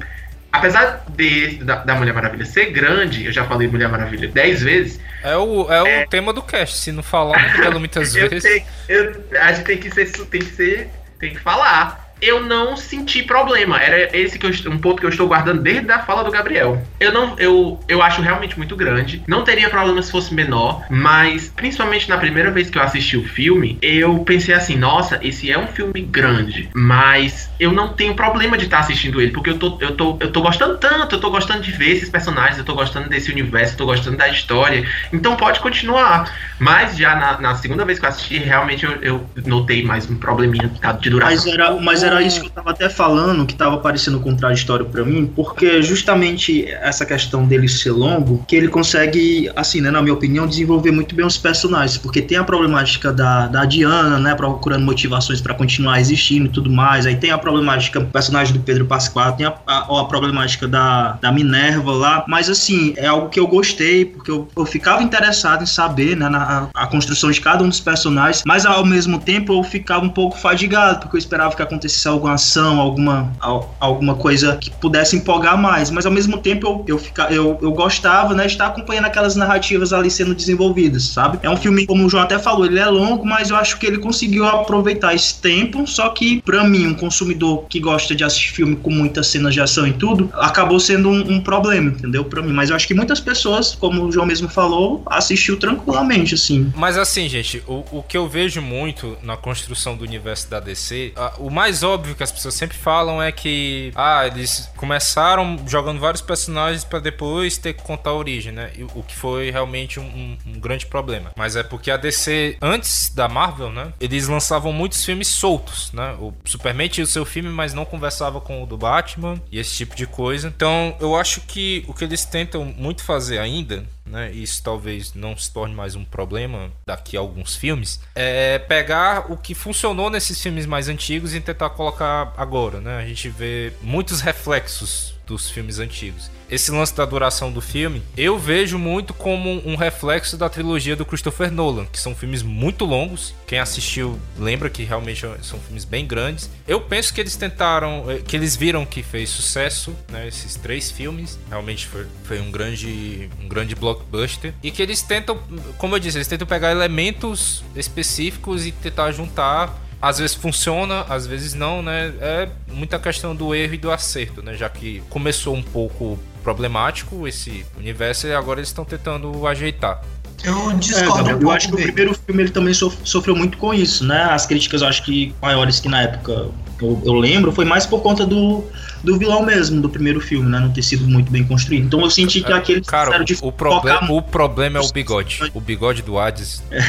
[0.54, 5.00] apesar de, da, da, Mulher Maravilha ser grande, eu já falei Mulher Maravilha 10 vezes.
[5.22, 8.42] É o, é, é o tema do cast, se não falar, não muitas vezes.
[8.42, 10.88] Sei, eu, a gente tem que ser, tem que ser,
[11.18, 13.80] tem que falar eu não senti problema.
[13.80, 16.82] Era esse que eu, um ponto que eu estou guardando desde a fala do Gabriel.
[16.98, 19.22] Eu não, eu, eu acho realmente muito grande.
[19.26, 23.24] Não teria problema se fosse menor, mas principalmente na primeira vez que eu assisti o
[23.24, 28.56] filme, eu pensei assim, nossa, esse é um filme grande, mas eu não tenho problema
[28.56, 31.30] de estar assistindo ele, porque eu tô, eu tô, eu tô gostando tanto, eu tô
[31.30, 34.86] gostando de ver esses personagens, eu tô gostando desse universo, eu tô gostando da história.
[35.12, 36.32] Então pode continuar.
[36.58, 40.16] Mas já na, na segunda vez que eu assisti, realmente eu, eu notei mais um
[40.16, 41.34] probleminha de duração.
[41.34, 45.04] Mas era, mas era isso que eu tava até falando, que tava parecendo contraditório para
[45.04, 50.14] mim, porque justamente essa questão dele ser longo, que ele consegue, assim, né, na minha
[50.14, 54.84] opinião, desenvolver muito bem os personagens, porque tem a problemática da, da Diana, né, procurando
[54.84, 58.86] motivações para continuar existindo e tudo mais, aí tem a problemática do personagem do Pedro
[58.86, 63.38] Pascoal, tem a, a, a, problemática da, da Minerva lá, mas assim, é algo que
[63.38, 67.62] eu gostei, porque eu, eu ficava interessado em saber, né, na, a construção de cada
[67.62, 71.54] um dos personagens, mas ao mesmo tempo eu ficava um pouco fadigado, porque eu esperava
[71.54, 73.32] que acontecesse acontecesse alguma ação, alguma,
[73.78, 75.90] alguma coisa que pudesse empolgar mais.
[75.90, 79.36] Mas ao mesmo tempo eu, eu, fica, eu, eu gostava, né, de estar acompanhando aquelas
[79.36, 81.38] narrativas ali sendo desenvolvidas, sabe?
[81.42, 83.86] É um filme, como o João até falou, ele é longo, mas eu acho que
[83.86, 85.86] ele conseguiu aproveitar esse tempo.
[85.86, 89.60] Só que, para mim, um consumidor que gosta de assistir filme com muitas cenas de
[89.60, 92.24] ação e tudo, acabou sendo um, um problema, entendeu?
[92.24, 92.52] Para mim.
[92.52, 96.72] Mas eu acho que muitas pessoas, como o João mesmo falou, assistiu tranquilamente, assim.
[96.74, 101.12] Mas assim, gente, o, o que eu vejo muito na construção do universo da DC,
[101.16, 106.00] a, o mais óbvio que as pessoas sempre falam é que ah, eles começaram jogando
[106.00, 108.72] vários personagens para depois ter que contar a origem, né?
[108.94, 111.32] O que foi realmente um, um, um, grande problema.
[111.36, 113.92] Mas é porque a DC, antes da Marvel, né?
[114.00, 116.16] Eles lançavam muitos filmes soltos, né?
[116.18, 119.74] O Superman tinha o seu filme, mas não conversava com o do Batman e esse
[119.74, 120.48] tipo de coisa.
[120.48, 123.84] Então eu acho que o que eles tentam muito fazer ainda
[124.14, 129.30] né, isso talvez não se torne mais um problema daqui a alguns filmes, é pegar
[129.30, 132.98] o que funcionou nesses filmes mais antigos e tentar colocar agora, né?
[132.98, 138.38] A gente vê muitos reflexos dos filmes antigos esse lance da duração do filme, eu
[138.38, 143.34] vejo muito como um reflexo da trilogia do Christopher Nolan, que são filmes muito longos.
[143.46, 146.50] Quem assistiu lembra que realmente são filmes bem grandes.
[146.66, 150.90] Eu penso que eles tentaram, eh, que eles viram que fez sucesso, né, esses três
[150.90, 151.38] filmes.
[151.48, 155.38] Realmente foi, foi um grande um grande blockbuster e que eles tentam,
[155.78, 161.26] como eu disse, eles tentam pegar elementos específicos e tentar juntar às vezes funciona, às
[161.26, 162.12] vezes não, né?
[162.20, 164.52] É muita questão do erro e do acerto, né?
[164.54, 170.02] Já que começou um pouco problemático esse universo e agora eles estão tentando ajeitar.
[170.44, 171.30] Eu discordo.
[171.30, 174.24] É, um eu acho que o primeiro filme ele também sofreu muito com isso, né?
[174.24, 176.50] As críticas eu acho que maiores que na época
[176.82, 178.62] eu, eu lembro foi mais por conta do
[179.04, 180.58] do vilão mesmo, do primeiro filme, né?
[180.58, 181.86] Não ter sido muito bem construído.
[181.86, 185.40] Então eu senti que é, aquele Cara, de o, problema, o problema é o bigode.
[185.52, 186.62] O bigode do Hades.
[186.70, 186.80] É.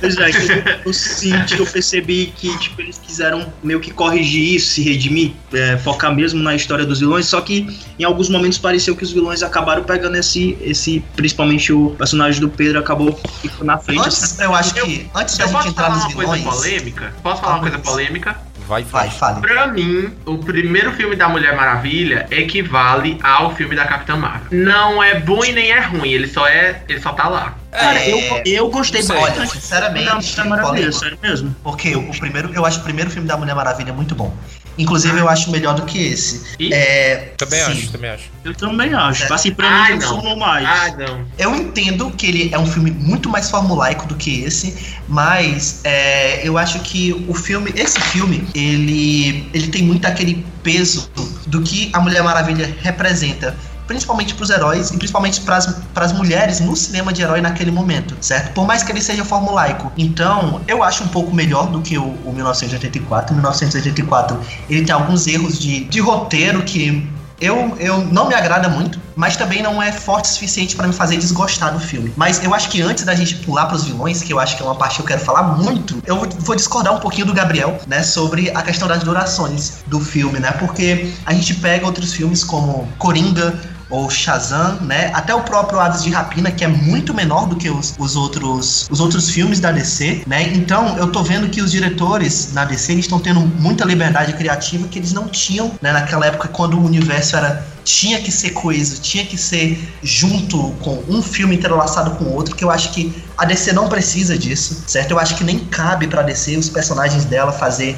[0.00, 4.74] Pois é, eu, eu senti, eu percebi que tipo, eles quiseram meio que corrigir isso,
[4.74, 8.96] se redimir, é, focar mesmo na história dos vilões, só que em alguns momentos pareceu
[8.96, 13.76] que os vilões acabaram pegando esse, esse principalmente o personagem do Pedro acabou ficando na
[13.76, 14.00] frente.
[14.00, 14.42] Antes, assim.
[14.42, 16.42] eu acho que, antes da gente entrar nos vilões...
[16.42, 17.14] Posso falar uma coisa polêmica?
[17.22, 18.47] Posso falar uma coisa polêmica?
[18.68, 19.40] Vai, Vai, fale.
[19.40, 24.46] Pra mim, o primeiro filme da Mulher Maravilha equivale ao filme da Capitã Marvel.
[24.50, 26.82] Não é bom e nem é ruim, ele só é.
[26.86, 27.56] Ele só tá lá.
[27.70, 29.16] Cara, É, eu, eu gostei não sei.
[29.16, 29.60] Olha, bastante.
[29.62, 30.98] sinceramente, Não, é maravilha, polêmico.
[30.98, 31.56] sério mesmo.
[31.62, 34.34] Porque o primeiro, eu acho o primeiro filme da Mulher Maravilha muito bom.
[34.78, 36.54] Inclusive, eu acho melhor do que esse.
[36.58, 37.72] E- É, Também sim.
[37.72, 38.24] acho, também acho.
[38.44, 39.24] Eu também acho.
[39.24, 39.32] É.
[39.34, 40.08] Assim, pra Ai, mim, não.
[40.08, 40.64] funcionou mais.
[40.68, 41.26] Ah, não.
[41.36, 46.46] Eu entendo que ele é um filme muito mais formulaico do que esse, mas é,
[46.46, 51.10] eu acho que o filme, esse filme, ele, ele tem muito aquele peso
[51.46, 53.56] do que a Mulher Maravilha representa.
[53.88, 58.52] Principalmente pros heróis e principalmente pras as mulheres no cinema de herói naquele momento, certo?
[58.52, 59.90] Por mais que ele seja formulaico.
[59.96, 63.32] Então, eu acho um pouco melhor do que o, o 1984.
[63.32, 67.08] O 1984 ele tem alguns erros de, de roteiro que
[67.40, 70.92] eu, eu não me agrada muito, mas também não é forte o suficiente pra me
[70.92, 72.12] fazer desgostar do filme.
[72.16, 74.66] Mas eu acho que antes da gente pular pros vilões, que eu acho que é
[74.66, 78.02] uma parte que eu quero falar muito, eu vou discordar um pouquinho do Gabriel, né,
[78.02, 80.50] sobre a questão das durações do filme, né?
[80.52, 83.54] Porque a gente pega outros filmes como Coringa,
[83.90, 85.10] ou Shazam, né?
[85.14, 88.86] Até o próprio Aves de Rapina, que é muito menor do que os, os outros
[88.90, 90.42] os outros filmes da DC, né?
[90.54, 94.98] Então, eu tô vendo que os diretores na DC estão tendo muita liberdade criativa que
[94.98, 99.24] eles não tinham, né, naquela época quando o universo era tinha que ser coeso, tinha
[99.24, 103.46] que ser junto com um filme entrelaçado com o outro, que eu acho que a
[103.46, 105.12] DC não precisa disso, certo?
[105.12, 107.96] Eu acho que nem cabe pra DC os personagens dela fazer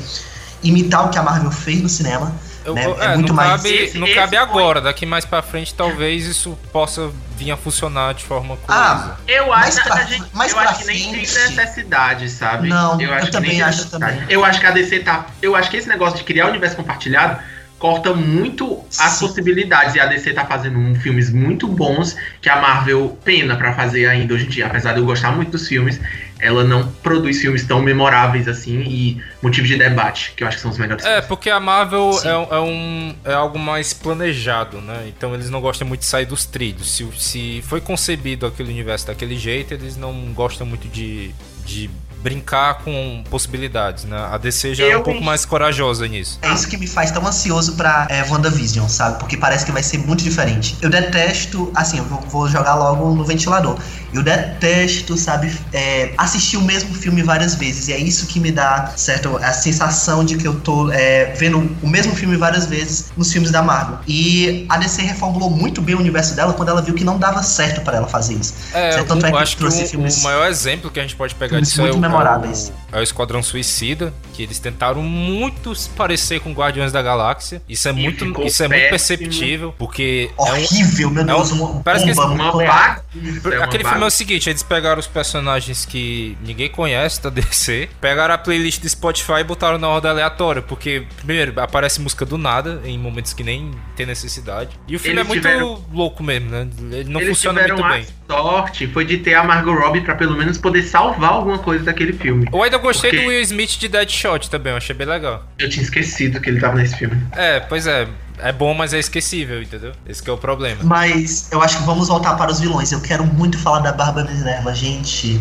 [0.62, 2.32] imitar o que a Marvel fez no cinema.
[2.64, 2.84] Eu- né?
[3.00, 4.80] é, É muito não mais- cabe, Esse- não esse cabe agora.
[4.80, 8.58] Daqui mais pra frente, talvez isso possa vir a funcionar de forma.
[8.68, 12.68] Ah, Eu acho, pra- a gente, mais eu pra acho que nem tem necessidade, sabe?
[12.68, 14.12] Não, eu acho que também nem tem acho necessidade.
[14.18, 14.26] também.
[14.34, 15.26] Eu acho que a DC tá.
[15.40, 17.38] Eu acho que esse negócio de criar o universo compartilhado
[17.78, 19.26] corta muito as Sim.
[19.26, 19.94] possibilidades.
[19.94, 24.06] E a DC tá fazendo um- filmes muito bons que a Marvel pena pra fazer
[24.06, 24.66] ainda hoje em dia.
[24.66, 25.98] Apesar de eu gostar muito dos filmes,
[26.40, 30.62] ela não produz filmes tão memoráveis assim e motivos de debate, que eu acho que
[30.62, 31.04] são os melhores.
[31.04, 35.06] É, porque a Marvel é, é um, é algo mais planejado, né?
[35.08, 36.90] Então eles não gostam muito de sair dos trilhos.
[36.90, 41.32] Se, se foi concebido aquele universo daquele jeito, eles não gostam muito de,
[41.64, 41.90] de
[42.22, 44.28] brincar com possibilidades, né?
[44.30, 46.38] A DC já é um Eu pouco mais corajosa nisso.
[46.42, 49.18] É isso que me faz tão ansioso pra é, WandaVision, sabe?
[49.18, 50.76] Porque parece que vai ser muito diferente.
[50.82, 53.78] Eu detesto, assim, eu vou- jogar logo no ventilador.
[54.12, 57.88] Eu detesto, sabe, é, assistir o mesmo filme várias vezes.
[57.88, 61.76] E é isso que me dá, certo, a sensação de que eu tô é, vendo
[61.82, 63.98] o mesmo filme várias vezes nos filmes da Marvel.
[64.06, 67.42] E a DC reformulou muito bem o universo dela quando ela viu que não dava
[67.42, 68.54] certo pra ela fazer isso.
[68.72, 71.02] É, Certo, tanto um- é que acho que o, filmes- o maior exemplo que a
[71.02, 72.72] gente pode pegar disso é muito é, memoráveis.
[72.92, 77.62] o, é o Esquadrão Suicida, que eles tentaram muito se parecer com Guardiões da Galáxia.
[77.68, 78.90] Isso é E muito, isso é muito péssimo.
[78.90, 83.04] perceptível, porque é um, Horrível, meu é Deus, um- uma parece que bomba uma nuclear.
[83.14, 87.22] bagunça, é uma Aquele filme é o seguinte, eles pegaram os personagens que ninguém conhece
[87.22, 92.00] da DC, pegaram a playlist do Spotify e botaram na ordem aleatória, porque, primeiro, aparece
[92.00, 94.70] música do nada, em momentos que nem tem necessidade.
[94.88, 96.68] E o filme Eles é muito tiveram- louco mesmo, né?
[96.92, 98.06] Ele não Eles funciona muito a bem.
[98.30, 102.12] Sorte foi de ter a Margot Robbie pra pelo menos poder salvar alguma coisa daquele
[102.12, 102.46] filme.
[102.52, 105.44] Eu ainda gostei Porque- do Will Smith de Deadshot também, eu achei bem legal.
[105.58, 107.20] Eu tinha esquecido que ele tava nesse filme.
[107.32, 108.06] É, pois é,
[108.38, 109.92] é bom, mas é esquecível, entendeu?
[110.06, 110.80] Esse que é o problema.
[110.84, 112.92] Mas eu acho que vamos voltar para os vilões.
[112.92, 115.40] Eu quero muito falar da Bárbara Minerva, gente.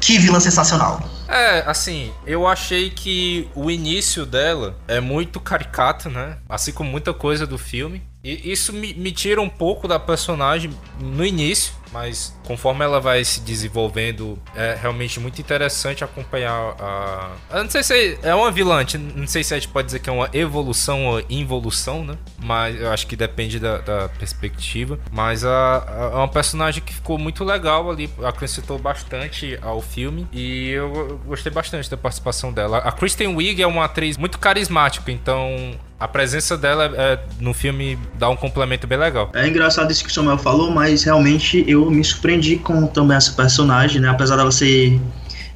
[0.00, 1.08] Que vilã sensacional.
[1.28, 6.36] É, assim, eu achei que o início dela é muito caricato, né?
[6.48, 8.02] Assim como muita coisa do filme.
[8.24, 13.24] E isso me, me tira um pouco da personagem no início, mas conforme ela vai
[13.24, 17.30] se desenvolvendo, é realmente muito interessante acompanhar a.
[17.50, 20.08] Eu não sei se é uma vilã, não sei se a gente pode dizer que
[20.08, 22.16] é uma evolução ou involução, né?
[22.38, 24.98] Mas eu acho que depende da, da perspectiva.
[25.10, 30.26] Mas a, é uma personagem que ficou muito legal ali, acrescentou bastante ao filme.
[30.32, 32.78] E eu, eu gostei bastante da participação dela.
[32.78, 37.96] A Kristen Wiig é uma atriz muito carismática, então a presença dela é, no filme
[38.14, 39.30] dá um complemento bem legal.
[39.34, 43.32] É engraçado isso que o Samuel falou, mas realmente eu me surpreendi com também essa
[43.32, 44.08] personagem, né?
[44.08, 45.00] Apesar dela ser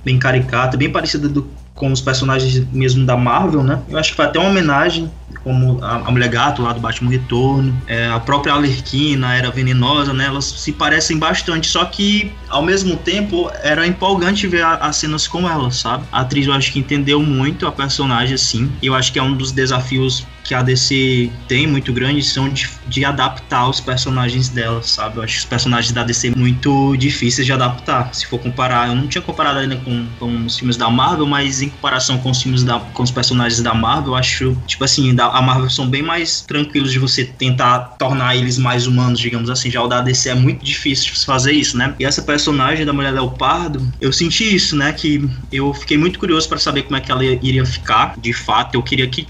[0.05, 3.81] bem caricata, bem parecida do- com os personagens mesmo da Marvel, né?
[3.89, 5.11] Eu acho que foi até uma homenagem,
[5.47, 10.13] como a, a Mulher Gato lá do Batman Retorno, é, a própria Alerquina era venenosa,
[10.13, 10.27] né?
[10.27, 15.49] Elas se parecem bastante, só que ao mesmo tempo era empolgante ver as cenas com
[15.49, 16.05] ela, sabe?
[16.11, 19.23] A atriz eu acho que entendeu muito a personagem, assim, e eu acho que é
[19.23, 24.49] um dos desafios que a DC tem muito grande são de, de adaptar os personagens
[24.49, 25.17] dela, sabe?
[25.17, 28.15] Eu acho os personagens da DC muito difíceis de adaptar.
[28.15, 31.63] Se for comparar, eu não tinha comparado ainda com, com os filmes da Marvel, mas
[31.63, 35.15] em comparação com os filmes da, com os personagens da Marvel, eu acho, tipo assim,
[35.15, 39.51] da, a Marvel são bem mais tranquilos de você tentar tornar eles mais humanos, digamos
[39.51, 39.71] assim.
[39.71, 41.95] Já o da DC é muito difícil de fazer isso, né?
[41.99, 44.93] E essa personagem da Mulher Leopardo, eu senti isso, né?
[44.93, 48.75] Que eu fiquei muito curioso para saber como é que ela iria ficar, de fato.
[48.75, 49.27] Eu queria que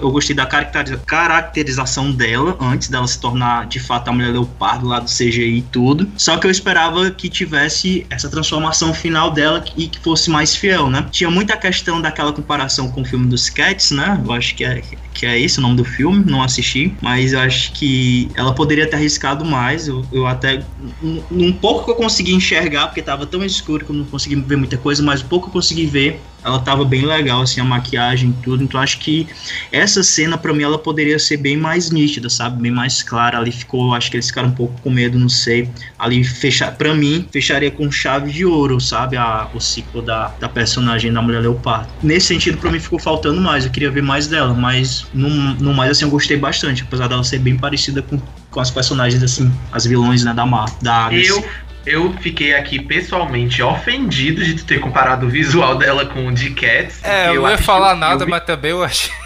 [0.00, 4.98] eu gostei da caracterização dela antes dela se tornar de fato a Mulher Leopardo lá
[4.98, 6.10] do CGI e tudo.
[6.16, 10.88] Só que eu esperava que tivesse essa transformação final dela e que fosse mais fiel,
[10.88, 11.06] né?
[11.10, 14.18] Tinha muita questão daquela comparação com o filme dos Cats, né?
[14.24, 14.82] Eu acho que é,
[15.12, 18.88] que é esse o nome do filme, não assisti, mas eu acho que ela poderia
[18.88, 19.88] ter arriscado mais.
[19.88, 20.64] Eu, eu até.
[21.02, 24.36] Um, um pouco que eu consegui enxergar, porque tava tão escuro que eu não consegui
[24.36, 27.64] ver muita coisa, mas um pouco eu consegui ver, ela tava bem legal, assim, a
[27.64, 28.62] maquiagem e tudo.
[28.62, 29.28] Então acho que
[29.70, 32.60] essa cena, para mim, ela poderia ser bem mais nítida, sabe?
[32.60, 33.38] Bem mais clara.
[33.38, 35.68] Ali ficou, acho que eles ficaram um pouco com medo, não sei.
[35.98, 39.16] Ali, fechar, para mim, fecharia com chave de ouro, sabe?
[39.16, 41.88] A, o ciclo da, da personagem da Mulher Leopardo.
[42.02, 43.64] Nesse sentido, para mim, ficou faltando mais.
[43.64, 47.38] Eu queria ver mais dela, mas no, mais, assim, eu gostei bastante, apesar dela ser
[47.38, 48.20] bem parecida com,
[48.50, 50.66] com as personagens, assim, as vilões, né, da Mar.
[50.80, 51.44] Da, eu,
[51.86, 56.50] eu fiquei aqui pessoalmente ofendido de tu ter comparado o visual dela com o de
[56.50, 57.02] Cats.
[57.02, 59.19] É, eu não ia falar nada, mas também eu achei.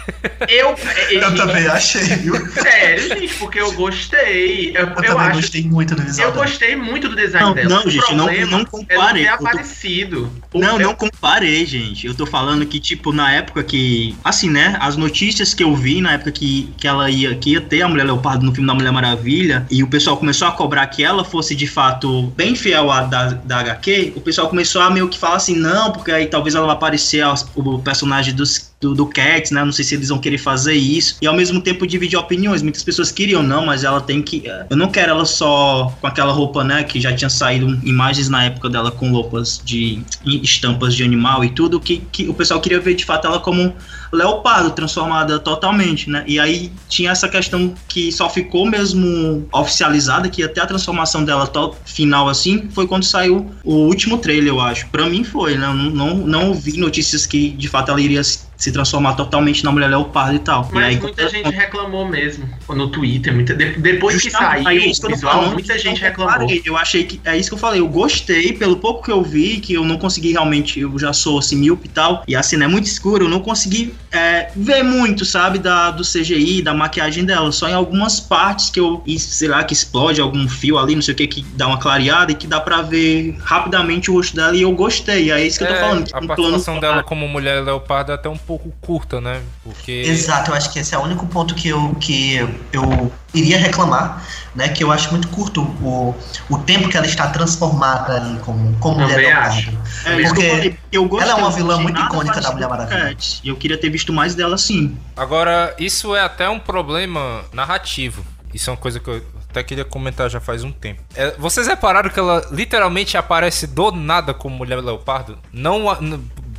[0.47, 0.75] Eu,
[1.09, 2.35] eu também achei, viu?
[2.51, 4.71] Sério, gente, porque eu gostei.
[4.75, 6.27] Eu, eu, eu também acho, gostei muito do visual.
[6.27, 6.45] Eu dela.
[6.45, 7.69] gostei muito do design não, dela.
[7.69, 9.23] Não, gente, não, não compare.
[9.23, 10.31] É aparecido.
[10.53, 12.05] Não, não comparei, gente.
[12.05, 14.15] Eu tô falando que, tipo, na época que.
[14.23, 14.77] Assim, né?
[14.79, 17.87] As notícias que eu vi na época que, que ela ia, que ia ter a
[17.87, 21.23] Mulher Leopardo no filme da Mulher Maravilha, e o pessoal começou a cobrar que ela
[21.23, 25.17] fosse de fato bem fiel à da, da HQ, o pessoal começou a meio que
[25.17, 27.25] falar assim, não, porque aí talvez ela vai aparecer
[27.55, 29.63] o personagem dos do, do Cats, né?
[29.63, 31.17] Não sei se eles vão querer fazer isso.
[31.21, 32.61] E ao mesmo tempo dividir opiniões.
[32.61, 34.43] Muitas pessoas queriam, não, mas ela tem que.
[34.45, 36.83] Eh, eu não quero ela só com aquela roupa, né?
[36.83, 41.49] Que já tinha saído imagens na época dela com roupas de estampas de animal e
[41.49, 41.79] tudo.
[41.79, 43.73] Que, que o pessoal queria ver de fato ela como
[44.11, 46.23] leopardo, transformada totalmente, né?
[46.27, 51.51] E aí tinha essa questão que só ficou mesmo oficializada, que até a transformação dela
[51.85, 54.87] final assim, foi quando saiu o último trailer, eu acho.
[54.89, 55.67] Pra mim foi, né?
[55.67, 59.89] Não, não, não ouvi notícias que de fato ela iria se transformar totalmente na mulher
[59.89, 60.69] leopardo e tal.
[60.71, 63.33] Mas e aí, muita gente reclamou mesmo no Twitter.
[63.33, 66.47] Muita, depois que saiu o visual, falando, muita gente reclamou.
[66.63, 67.19] Eu achei que.
[67.25, 67.81] É isso que eu falei.
[67.81, 70.79] Eu gostei, pelo pouco que eu vi, que eu não consegui realmente.
[70.79, 72.23] Eu já sou assim, míope e tal.
[72.27, 73.25] E assim, é muito escuro.
[73.25, 77.51] Eu não consegui é, ver muito, sabe, da, do CGI, da maquiagem dela.
[77.51, 79.03] Só em algumas partes que eu.
[79.17, 82.31] Sei lá, que explode algum fio ali, não sei o que, que dá uma clareada
[82.31, 84.55] e que dá pra ver rapidamente o rosto dela.
[84.55, 85.31] E eu gostei.
[85.31, 86.09] É isso que é, eu tô é, falando.
[86.13, 89.41] A participação dela como mulher leopardo é até um pouco curta, né?
[89.63, 89.91] Porque...
[89.91, 92.37] Exato, eu acho que esse é o único ponto que eu, que
[92.71, 94.23] eu iria reclamar,
[94.53, 94.69] né?
[94.69, 96.15] Que eu acho muito curto o,
[96.49, 99.71] o tempo que ela está transformada ali como, como Também mulher acho.
[100.05, 103.17] É, porque eu, eu ela é uma vilã muito icônica da Mulher Maravilha.
[103.43, 104.97] E eu queria ter visto mais dela sim.
[105.15, 108.25] Agora, isso é até um problema narrativo.
[108.53, 111.01] Isso é uma coisa que eu até queria comentar já faz um tempo.
[111.15, 115.37] É, vocês repararam que ela literalmente aparece do nada como Mulher Leopardo?
[115.51, 115.85] Não,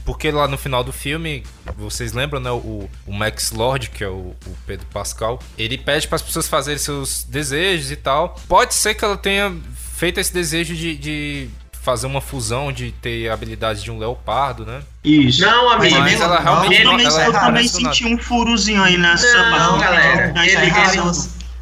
[0.07, 1.42] porque lá no final do filme,
[1.76, 2.50] vocês lembram, né?
[2.50, 6.48] O, o Max Lord, que é o, o Pedro Pascal, ele pede para as pessoas
[6.48, 8.36] fazerem seus desejos e tal.
[8.48, 9.54] Pode ser que ela tenha
[9.96, 11.50] feito esse desejo de, de
[11.82, 14.80] fazer uma fusão de ter habilidades de um leopardo, né?
[15.02, 15.40] Isso.
[15.40, 16.84] Não, amigo, mas ela realmente.
[16.84, 19.50] Não, ela, eu também senti um furozinho aí nessa.
[19.50, 20.32] Não, galera.
[20.36, 20.70] Ele, ele,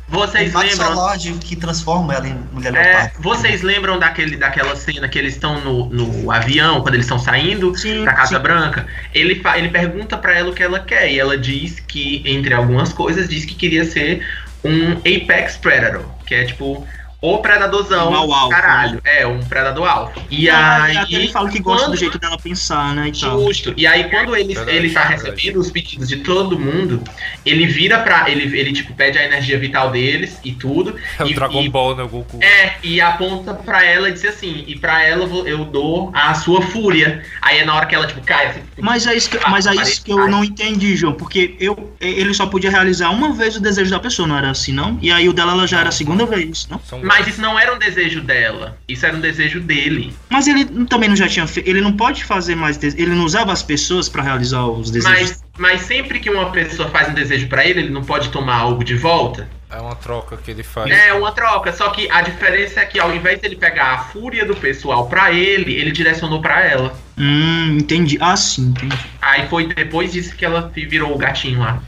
[0.08, 0.94] vocês o lembram?
[0.94, 5.60] Lodge que transforma ela em mulher é, Vocês lembram daquele, daquela cena que eles estão
[5.60, 8.42] no, no avião, quando eles estão saindo sim, pra Casa sim.
[8.42, 8.86] Branca?
[9.14, 12.92] Ele, ele pergunta para ela o que ela quer e ela diz que, entre algumas
[12.92, 14.26] coisas, diz que queria ser
[14.62, 16.86] um Apex Predator, que é tipo
[17.24, 19.00] o predadorzão, um caralho.
[19.02, 19.20] Né?
[19.20, 20.20] É, um predador alfa.
[20.30, 21.06] E ah, aí.
[21.08, 23.08] ele fala que gosta do jeito dela pensar, né?
[23.08, 23.70] E justo.
[23.70, 23.78] Tal.
[23.78, 27.02] E aí, quando ele, ele tá recebendo os pedidos de todo mundo,
[27.46, 28.28] ele vira pra.
[28.28, 30.96] Ele, ele tipo, pede a energia vital deles e tudo.
[31.18, 32.02] É e, o Dragon e, Ball, né?
[32.02, 32.38] O Goku.
[32.42, 36.60] É, e aponta pra ela e diz assim: e pra ela eu dou a sua
[36.60, 37.24] fúria.
[37.40, 38.60] Aí é na hora que ela, tipo, cai assim.
[38.78, 41.14] Mas é isso que, mas é isso que eu não entendi, João.
[41.14, 44.72] Porque eu, ele só podia realizar uma vez o desejo da pessoa, não era assim,
[44.72, 44.98] não?
[45.00, 46.78] E aí o dela ela já era a segunda vez, não?
[46.84, 48.76] São mas isso não era um desejo dela.
[48.88, 50.12] Isso era um desejo dele.
[50.28, 51.68] Mas ele também não já tinha feito.
[51.68, 52.82] Ele não pode fazer mais.
[52.82, 55.20] Ele não usava as pessoas para realizar os desejos.
[55.20, 58.56] Mas, mas sempre que uma pessoa faz um desejo para ele, ele não pode tomar
[58.56, 59.48] algo de volta?
[59.70, 60.90] É uma troca que ele faz.
[60.90, 63.98] É uma troca, só que a diferença é que ao invés de ele pegar a
[63.98, 66.98] fúria do pessoal para ele, ele direcionou para ela.
[67.16, 68.18] Hum, entendi.
[68.20, 68.98] Ah, sim, entendi.
[69.22, 71.80] Aí foi depois disso que ela virou o gatinho lá.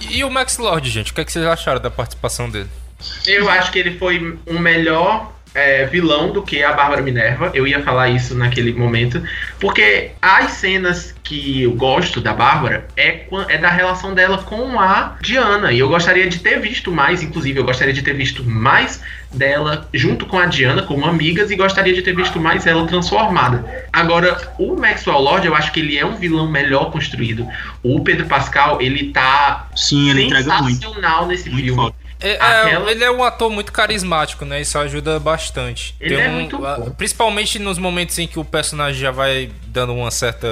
[0.00, 2.68] E o Max Lord, gente, o que, é que vocês acharam da participação dele?
[3.26, 7.50] Eu acho que ele foi um melhor é, vilão do que a Bárbara Minerva.
[7.54, 9.22] Eu ia falar isso naquele momento.
[9.58, 15.16] Porque as cenas que eu gosto da Bárbara é, é da relação dela com a
[15.20, 15.72] Diana.
[15.72, 19.00] E eu gostaria de ter visto mais, inclusive, eu gostaria de ter visto mais
[19.32, 23.86] dela junto com a Diana como amigas e gostaria de ter visto mais ela transformada.
[23.92, 27.46] Agora, o Maxwell Lord, eu acho que ele é um vilão melhor construído.
[27.82, 31.82] O Pedro Pascal, ele tá Sim, ele sensacional nesse muito filme.
[31.82, 32.07] Foda.
[32.20, 32.90] É, é, Aquela...
[32.90, 34.60] Ele é um ator muito carismático, né?
[34.60, 35.94] Isso ajuda bastante.
[36.00, 36.90] Ele Tem é um, muito bom.
[36.90, 40.48] Principalmente nos momentos em que o personagem já vai dando uma certa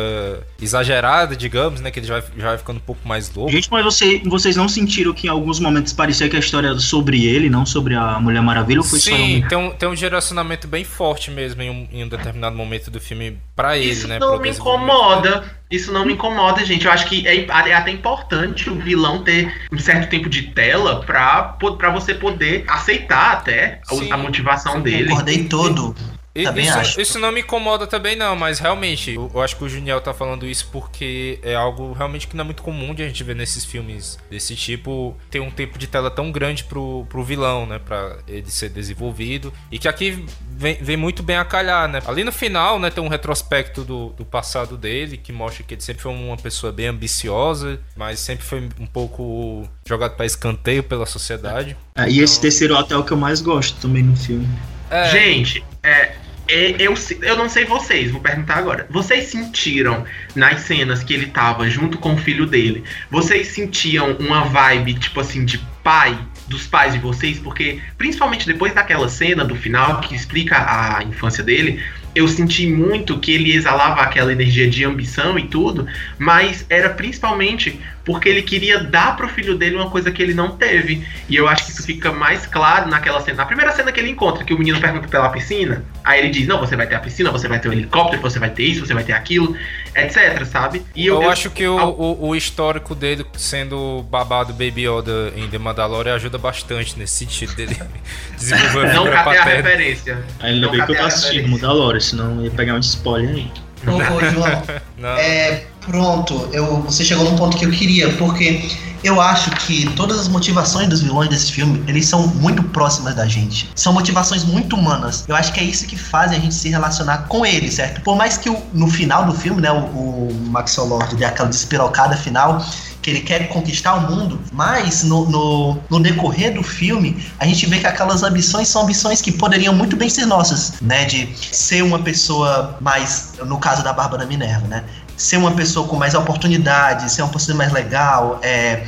[0.60, 1.90] exagerada, digamos, né?
[1.90, 3.50] Que ele já, já vai ficando um pouco mais louco.
[3.50, 6.78] Gente, mas você, vocês não sentiram que em alguns momentos parecia que a história era
[6.78, 8.80] sobre ele, não sobre a Mulher Maravilha?
[8.80, 12.04] Ou foi Sim, só tem, um, tem um direcionamento bem forte mesmo em um, em
[12.04, 14.18] um determinado momento do filme para ele, Isso né?
[14.18, 15.56] Não me incomoda.
[15.68, 16.86] Isso não me incomoda, gente.
[16.86, 21.00] Eu acho que é, é, até importante o vilão ter um certo tempo de tela
[21.00, 25.08] pra, pra você poder aceitar até Sim, a motivação dele.
[25.08, 25.96] Concordei todo.
[26.44, 27.00] Também isso, acho.
[27.00, 30.12] isso não me incomoda também, não, mas realmente, eu, eu, acho que o Juniel tá
[30.12, 33.34] falando isso porque é algo realmente que não é muito comum de a gente ver
[33.34, 37.78] nesses filmes desse tipo, ter um tempo de tela tão grande pro, pro vilão, né?
[37.78, 39.52] Pra ele ser desenvolvido.
[39.70, 42.00] E que aqui vem, vem muito bem a calhar, né?
[42.06, 45.82] Ali no final, né, tem um retrospecto do, do passado dele, que mostra que ele
[45.82, 51.06] sempre foi uma pessoa bem ambiciosa, mas sempre foi um pouco jogado para escanteio pela
[51.06, 51.76] sociedade.
[51.94, 52.24] É, e então...
[52.24, 54.48] esse terceiro até é o que eu mais gosto também no filme.
[54.90, 55.10] É...
[55.10, 56.15] Gente, é,
[56.48, 58.86] eu, eu não sei vocês, vou perguntar agora.
[58.90, 64.44] Vocês sentiram nas cenas que ele tava junto com o filho dele, vocês sentiam uma
[64.44, 67.38] vibe, tipo assim, de pai, dos pais de vocês?
[67.38, 71.82] Porque, principalmente depois daquela cena do final que explica a infância dele,
[72.14, 75.86] eu senti muito que ele exalava aquela energia de ambição e tudo,
[76.18, 80.52] mas era principalmente porque ele queria dar pro filho dele uma coisa que ele não
[80.52, 81.04] teve.
[81.28, 83.38] E eu acho que isso fica mais claro naquela cena.
[83.38, 86.46] Na primeira cena que ele encontra, que o menino pergunta pela piscina, aí ele diz:
[86.46, 88.86] Não, você vai ter a piscina, você vai ter o helicóptero, você vai ter isso,
[88.86, 89.56] você vai ter aquilo,
[89.92, 90.84] etc, sabe?
[90.94, 95.48] E eu, eu acho que o, o, o, histórico dele sendo babado Baby Yoda em
[95.48, 97.76] The Mandalorian ajuda bastante nesse sentido dele
[98.38, 100.24] desenvolver Não catei a referência.
[100.38, 103.50] Ainda bem que eu tô assistindo Mandalorian, senão ia pegar um spoiler aí.
[103.86, 104.62] Ô, João,
[105.18, 108.68] é, pronto, eu, você chegou num ponto que eu queria, porque
[109.02, 113.26] eu acho que todas as motivações dos vilões desse filme, eles são muito próximas da
[113.26, 113.70] gente.
[113.74, 115.24] São motivações muito humanas.
[115.28, 118.00] Eu acho que é isso que faz a gente se relacionar com eles, certo?
[118.00, 121.48] Por mais que o, no final do filme, né, o, o Maxwell Lord dê aquela
[121.48, 122.64] despirocada final,
[123.06, 127.64] que ele quer conquistar o mundo, mas no, no, no, decorrer do filme, a gente
[127.66, 131.04] vê que aquelas ambições são ambições que poderiam muito bem ser nossas, né?
[131.04, 134.82] De ser uma pessoa mais, no caso da Bárbara Minerva, né?
[135.16, 138.84] Ser uma pessoa com mais oportunidades, ser uma pessoa mais legal, é.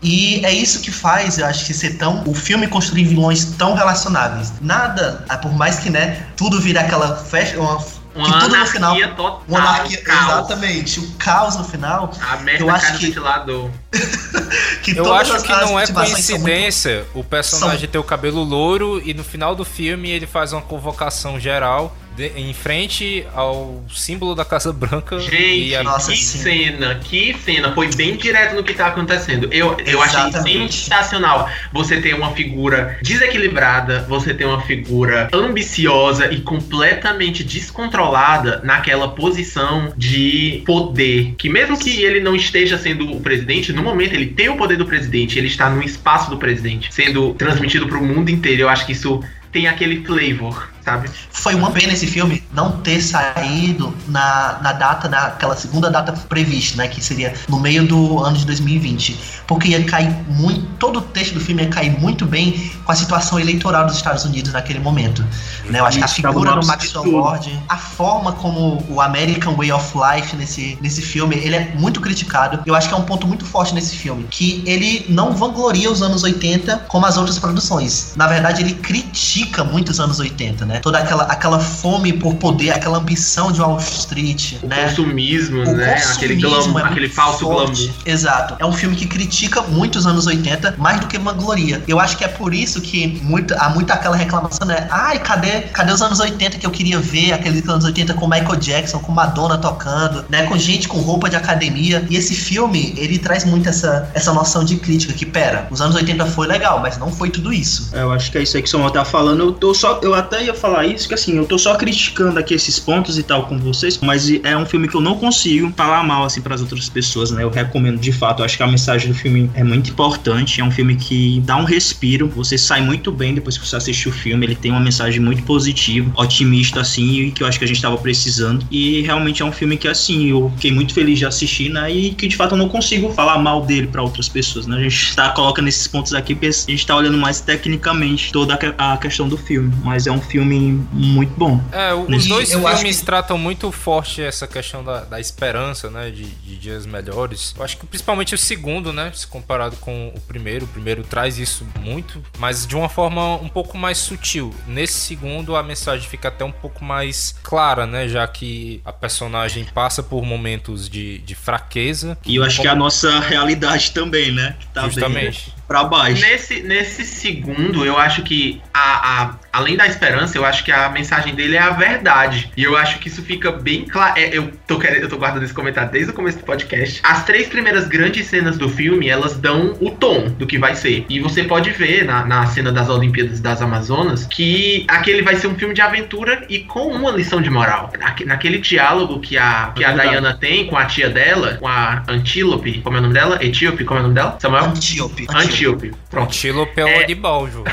[0.00, 2.22] E é isso que faz, eu acho que ser tão.
[2.26, 4.50] O filme construir vilões tão relacionáveis.
[4.62, 7.78] Nada, por mais que, né, tudo vira aquela festa, uma
[8.14, 9.42] uma que tudo no final, total.
[9.48, 11.00] Uma anarquia, exatamente.
[11.00, 12.12] O caos no final.
[12.20, 13.70] A merda eu acho que, ventilador.
[14.82, 17.18] que eu acho que não é coincidência muito...
[17.18, 17.88] o personagem são...
[17.88, 22.32] ter o cabelo louro e no final do filme ele faz uma convocação geral de,
[22.36, 25.20] em frente ao símbolo da Casa Branca.
[25.20, 25.84] Gente, a...
[25.84, 26.38] nossa, que sim.
[26.38, 27.72] cena, que cena.
[27.72, 29.48] Foi bem direto no que tá acontecendo.
[29.52, 36.40] Eu, eu achei sensacional você ter uma figura desequilibrada, você ter uma figura ambiciosa e
[36.40, 41.34] completamente descontrolada naquela posição de poder.
[41.38, 44.76] Que mesmo que ele não esteja sendo o presidente, no momento ele tem o poder
[44.76, 48.62] do presidente, ele está no espaço do presidente, sendo transmitido para o mundo inteiro.
[48.62, 51.10] Eu acho que isso tem aquele flavor, sabe?
[51.30, 56.76] Foi uma pena esse filme não ter saído na, na data, naquela segunda data prevista,
[56.78, 56.88] né?
[56.88, 59.18] Que seria no meio do ano de 2020.
[59.46, 60.66] Porque ia cair muito.
[60.78, 64.24] Todo o texto do filme ia cair muito bem com a situação eleitoral dos Estados
[64.24, 65.24] Unidos naquele momento.
[65.66, 65.80] Né?
[65.80, 69.92] Eu acho que a figura do Maxwell Lord, a forma como o American Way of
[69.96, 72.60] Life nesse, nesse filme, ele é muito criticado.
[72.64, 74.26] Eu acho que é um ponto muito forte nesse filme.
[74.30, 78.12] Que ele não vangloria os anos 80 como as outras produções.
[78.16, 80.77] Na verdade, ele critica muito os anos 80, né?
[80.80, 84.88] Toda aquela, aquela fome por poder, aquela ambição de Wall Street, o né?
[84.88, 85.94] Consumismo, o né?
[85.94, 87.86] Consumismo aquele, glamour, é aquele falso forte.
[87.86, 88.02] glamour.
[88.04, 88.56] Exato.
[88.58, 91.82] É um filme que critica muito os anos 80, mais do que vangloria.
[91.86, 94.86] Eu acho que é por isso que muito, há muita aquela reclamação, né?
[94.90, 97.32] Ai, cadê, cadê os anos 80 que eu queria ver?
[97.32, 100.44] Aqueles anos 80 com Michael Jackson, com Madonna tocando, né?
[100.44, 102.04] Com gente com roupa de academia.
[102.08, 105.96] E esse filme, ele traz muito essa, essa noção de crítica, que pera, os anos
[105.96, 107.90] 80 foi legal, mas não foi tudo isso.
[107.92, 109.40] É, eu acho que é isso aí que o Samuel tá falando.
[109.40, 112.38] Eu, tô só, eu até ia falar falar isso, que assim, eu tô só criticando
[112.38, 115.72] aqui esses pontos e tal com vocês, mas é um filme que eu não consigo
[115.74, 117.42] falar mal assim para as outras pessoas, né?
[117.42, 118.40] Eu recomendo de fato.
[118.40, 120.60] Eu acho que a mensagem do filme é muito importante.
[120.60, 122.28] É um filme que dá um respiro.
[122.28, 124.44] Você sai muito bem depois que você assiste o filme.
[124.44, 127.80] Ele tem uma mensagem muito positiva, otimista assim, e que eu acho que a gente
[127.80, 128.66] tava precisando.
[128.70, 131.90] E realmente é um filme que assim, eu fiquei muito feliz de assistir, né?
[131.90, 134.76] E que de fato eu não consigo falar mal dele para outras pessoas, né?
[134.76, 138.96] A gente tá colocando esses pontos aqui a gente tá olhando mais tecnicamente toda a
[138.96, 141.60] questão do filme, mas é um filme muito bom.
[141.72, 143.06] É, os dois eu filmes que...
[143.06, 146.10] tratam muito forte essa questão da, da esperança, né?
[146.10, 147.54] De, de, dias melhores.
[147.56, 149.12] Eu acho que principalmente o segundo, né?
[149.14, 150.64] Se comparado com o primeiro.
[150.64, 154.54] O primeiro traz isso muito, mas de uma forma um pouco mais sutil.
[154.66, 158.08] Nesse segundo, a mensagem fica até um pouco mais clara, né?
[158.08, 162.18] Já que a personagem passa por momentos de, de fraqueza.
[162.26, 162.62] E eu acho como...
[162.62, 164.56] que é a nossa realidade também, né?
[164.72, 165.50] Tá Justamente.
[165.50, 166.22] Bem para baixo.
[166.22, 170.88] Nesse, nesse segundo, eu acho que a, a, além da esperança, eu acho que a
[170.88, 172.50] mensagem dele é a verdade.
[172.56, 174.18] E eu acho que isso fica bem claro.
[174.18, 177.00] É, eu, tô querendo, eu tô guardando esse comentário desde o começo do podcast.
[177.04, 181.04] As três primeiras grandes cenas do filme, elas dão o tom do que vai ser.
[181.08, 185.48] E você pode ver na, na cena das Olimpíadas das Amazonas que aquele vai ser
[185.48, 187.92] um filme de aventura e com uma lição de moral.
[188.24, 192.80] Naquele diálogo que a, que a Diana tem com a tia dela, com a Antílope,
[192.80, 193.38] como é o nome dela?
[193.44, 194.38] Etíope, como é o nome dela?
[194.40, 194.64] Samuel?
[194.64, 195.26] Antíope.
[195.28, 195.57] Antíope.
[195.58, 195.92] Antíope.
[196.10, 196.28] Pronto.
[196.28, 197.04] Antílope é o é...
[197.04, 197.64] animal, Ju.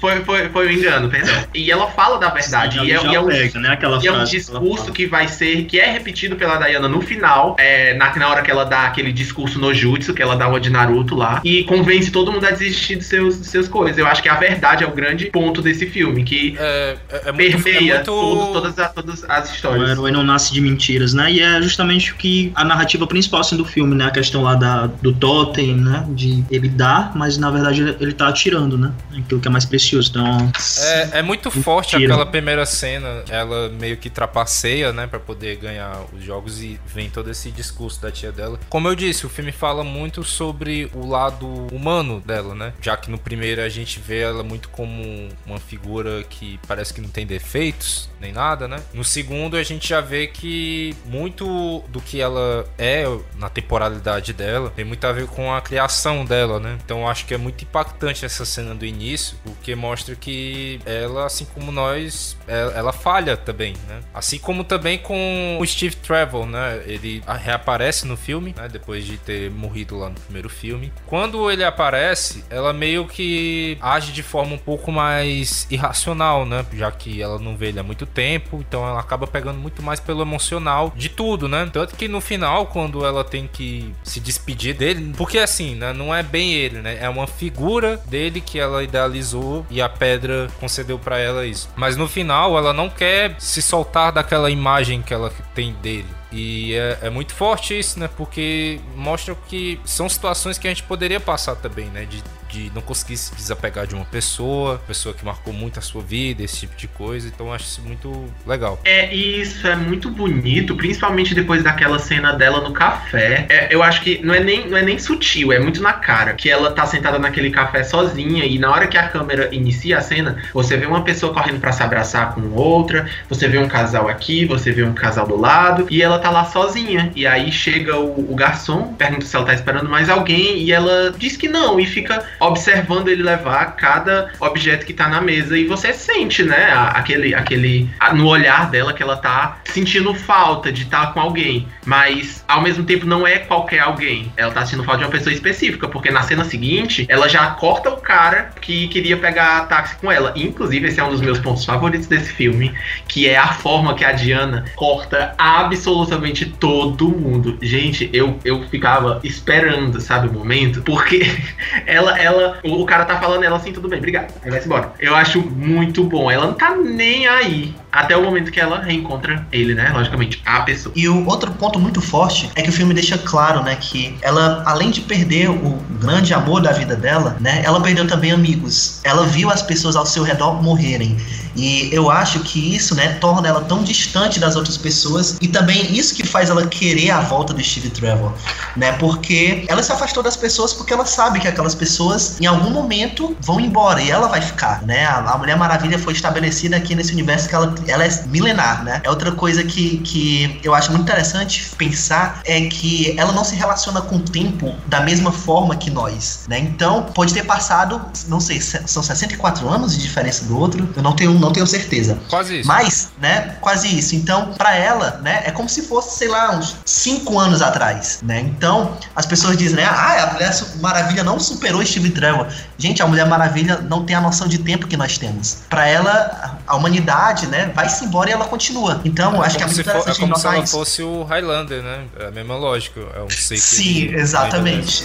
[0.00, 1.34] foi, foi, foi um engano, perdão.
[1.54, 2.78] E ela fala da verdade.
[2.78, 3.78] Sim, e, é, e, é, um, pega, né?
[4.02, 7.94] e é um discurso que vai ser, que é repetido pela Diana no final, é,
[7.94, 10.70] na, na hora que ela dá aquele discurso no Jutsu, que ela dá uma de
[10.70, 13.98] Naruto lá, e convence todo mundo a desistir de seus, de seus coisas.
[13.98, 17.62] Eu acho que a verdade é o grande ponto desse filme, que é, é, muito,
[17.62, 18.06] permeia muito...
[18.06, 19.88] todas, as, todas as histórias.
[19.88, 21.32] O herói não nasce de mentiras, né?
[21.32, 24.06] E é justamente o que a narrativa principal assim, do filme, né?
[24.06, 26.06] A questão lá da, do Tó né?
[26.10, 28.92] De ele dar, mas na verdade ele, ele tá atirando, né?
[29.16, 30.10] Aquilo que é mais precioso.
[30.10, 30.52] Então.
[30.80, 32.14] É, é muito forte tira.
[32.14, 33.22] aquela primeira cena.
[33.28, 35.06] Ela meio que trapaceia, né?
[35.06, 38.58] Pra poder ganhar os jogos e vem todo esse discurso da tia dela.
[38.68, 42.72] Como eu disse, o filme fala muito sobre o lado humano dela, né?
[42.80, 47.00] Já que no primeiro a gente vê ela muito como uma figura que parece que
[47.00, 48.78] não tem defeitos nem nada, né?
[48.94, 53.04] No segundo a gente já vê que muito do que ela é
[53.36, 56.78] na temporalidade dela tem muito a ver com com a criação dela, né?
[56.84, 61.44] Então acho que é muito impactante essa cena do início, porque mostra que ela, assim
[61.44, 64.00] como nós, ela, é, ela falha também, né?
[64.14, 66.82] Assim como também com o Steve Trevor, né?
[66.86, 68.68] Ele reaparece no filme, né?
[68.68, 70.92] Depois de ter morrido lá no primeiro filme.
[71.06, 76.64] Quando ele aparece, ela meio que age de forma um pouco mais irracional, né?
[76.72, 79.98] Já que ela não vê ele há muito tempo, então ela acaba pegando muito mais
[79.98, 81.68] pelo emocional de tudo, né?
[81.72, 86.12] Tanto que no final, quando ela tem que se despedir dele, porque assim, né, não
[86.12, 86.98] é bem ele, né?
[87.00, 91.68] É uma figura dele que ela idealizou e a pedra concedeu para ela isso.
[91.76, 96.08] Mas no final ela não quer se soltar daquela imagem que ela tem dele.
[96.32, 98.08] E é, é, muito forte isso, né?
[98.08, 102.06] Porque mostra que são situações que a gente poderia passar também, né?
[102.06, 102.22] De
[102.52, 106.42] de não conseguir se desapegar de uma pessoa, pessoa que marcou muito a sua vida,
[106.42, 107.26] esse tipo de coisa.
[107.26, 108.78] Então eu acho isso muito legal.
[108.84, 113.46] É, e isso é muito bonito, principalmente depois daquela cena dela no café.
[113.48, 116.34] É, eu acho que não é, nem, não é nem sutil, é muito na cara.
[116.34, 120.00] Que ela tá sentada naquele café sozinha e na hora que a câmera inicia a
[120.02, 124.08] cena, você vê uma pessoa correndo para se abraçar com outra, você vê um casal
[124.08, 127.10] aqui, você vê um casal do lado, e ela tá lá sozinha.
[127.14, 131.12] E aí chega o, o garçom, pergunta se ela tá esperando mais alguém, e ela
[131.16, 135.64] diz que não, e fica observando ele levar cada objeto que tá na mesa e
[135.66, 141.06] você sente, né, aquele, aquele no olhar dela que ela tá sentindo falta de estar
[141.06, 144.32] tá com alguém, mas ao mesmo tempo não é qualquer alguém.
[144.36, 147.90] Ela tá sentindo falta de uma pessoa específica, porque na cena seguinte ela já corta
[147.90, 150.32] o cara que queria pegar táxi com ela.
[150.36, 152.74] Inclusive esse é um dos meus pontos favoritos desse filme,
[153.08, 156.11] que é a forma que a Diana corta absolutamente
[156.58, 157.58] todo mundo.
[157.60, 161.26] Gente, eu eu ficava esperando, sabe, o momento, porque
[161.86, 164.32] ela ela o cara tá falando ela assim, tudo bem, obrigado.
[164.44, 164.92] Aí vai embora.
[164.98, 166.30] Eu acho muito bom.
[166.30, 167.74] Ela não tá nem aí.
[167.90, 169.90] Até o momento que ela reencontra ele, né?
[169.94, 170.94] Logicamente, a pessoa.
[170.96, 174.62] E o outro ponto muito forte é que o filme deixa claro, né, que ela,
[174.64, 179.00] além de perder o grande amor da vida dela, né, ela perdeu também amigos.
[179.04, 181.16] Ela viu as pessoas ao seu redor morrerem.
[181.54, 185.94] E eu acho que isso, né, torna ela tão distante das outras pessoas e também
[185.94, 188.32] isso que faz ela querer a volta do Steve Trevor,
[188.76, 188.92] né?
[188.92, 193.36] Porque ela se afastou das pessoas porque ela sabe que aquelas pessoas em algum momento
[193.40, 195.04] vão embora e ela vai ficar, né?
[195.04, 199.00] A, a Mulher Maravilha foi estabelecida aqui nesse universo que ela, ela é milenar, né?
[199.04, 203.54] É outra coisa que, que eu acho muito interessante pensar é que ela não se
[203.54, 206.58] relaciona com o tempo da mesma forma que nós, né?
[206.58, 211.14] Então, pode ter passado, não sei, são 64 anos de diferença do outro, eu não
[211.14, 212.18] tenho, não tenho certeza.
[212.30, 212.68] Quase isso.
[212.68, 214.14] Mas, né, quase isso.
[214.14, 218.40] Então, para ela, né, é como se fosse, sei lá, uns 5 anos atrás, né?
[218.40, 222.46] Então, as pessoas dizem, né, ah, a Mulher Maravilha não superou Steve Trevor.
[222.78, 225.58] Gente, a Mulher Maravilha não tem a noção de tempo que nós temos.
[225.68, 229.00] Para ela, a humanidade, né, vai-se embora e ela continua.
[229.04, 230.72] Então, é acho que é muito for, interessante É como se ela isso.
[230.76, 232.04] fosse o Highlander, né?
[232.18, 233.00] É a mesma lógica.
[233.14, 235.04] É um que Sim, ele- exatamente.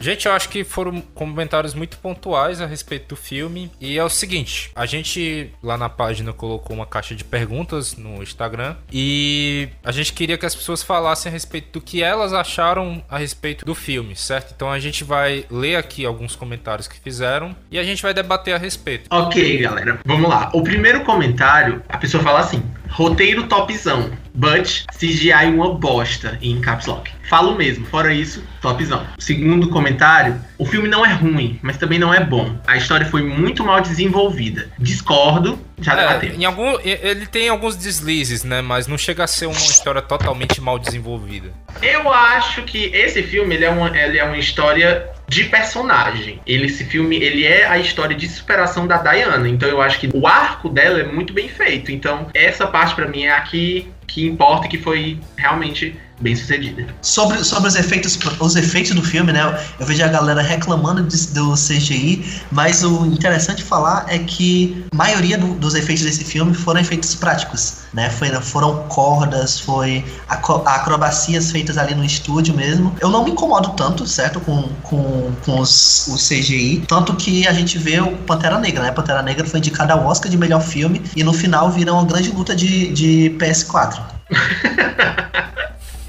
[0.00, 3.70] Gente, eu acho que foram comentários muito pontuais a respeito do filme.
[3.78, 8.22] E é o seguinte: a gente lá na página colocou uma caixa de perguntas no
[8.22, 8.76] Instagram.
[8.90, 13.18] E a gente queria que as pessoas falassem a respeito do que elas acharam a
[13.18, 14.54] respeito do filme, certo?
[14.56, 18.54] Então a gente vai ler aqui alguns comentários que fizeram e a gente vai debater
[18.54, 19.06] a respeito.
[19.10, 20.48] Ok, galera, vamos lá.
[20.54, 26.86] O primeiro comentário, a pessoa fala assim: roteiro topzão, but CGI uma bosta em caps
[26.86, 27.10] lock.
[27.28, 29.06] Falo mesmo, fora isso, topzão.
[29.18, 32.58] Segundo comentário, o filme não é ruim, mas também não é bom.
[32.66, 34.68] A história foi muito mal desenvolvida.
[34.78, 36.38] Discordo, já É, debatemos.
[36.38, 38.60] em algum, ele tem alguns deslizes, né?
[38.60, 41.52] Mas não chega a ser uma história totalmente mal desenvolvida.
[41.80, 46.40] Eu acho que esse filme ele é, uma, ele é uma história de personagem.
[46.44, 49.48] Ele, esse filme ele é a história de superação da Diana.
[49.48, 51.92] Então eu acho que o arco dela é muito bem feito.
[51.92, 56.36] Então essa parte pra mim é a que, que importa e que foi realmente bem
[56.36, 56.86] sucedida.
[57.00, 59.40] Sobre, sobre os efeitos os efeitos do filme, né?
[59.78, 64.96] Eu vejo a galera reclamando de- do CGI, mas o interessante falar é que a
[64.96, 68.10] maioria do- dos efeitos desse filme foram efeitos práticos, né?
[68.10, 70.04] Foi, foram cordas, foi
[70.66, 72.94] acrobacias feitas ali no estúdio mesmo.
[73.00, 77.52] Eu não me incomodo tanto, certo, com, com, com os, o CGI, tanto que a
[77.52, 78.90] gente vê o Pantera Negra, né?
[78.92, 82.30] Pantera Negra foi indicada ao Oscar de melhor filme e no final vira uma grande
[82.30, 83.99] luta de, de PS4.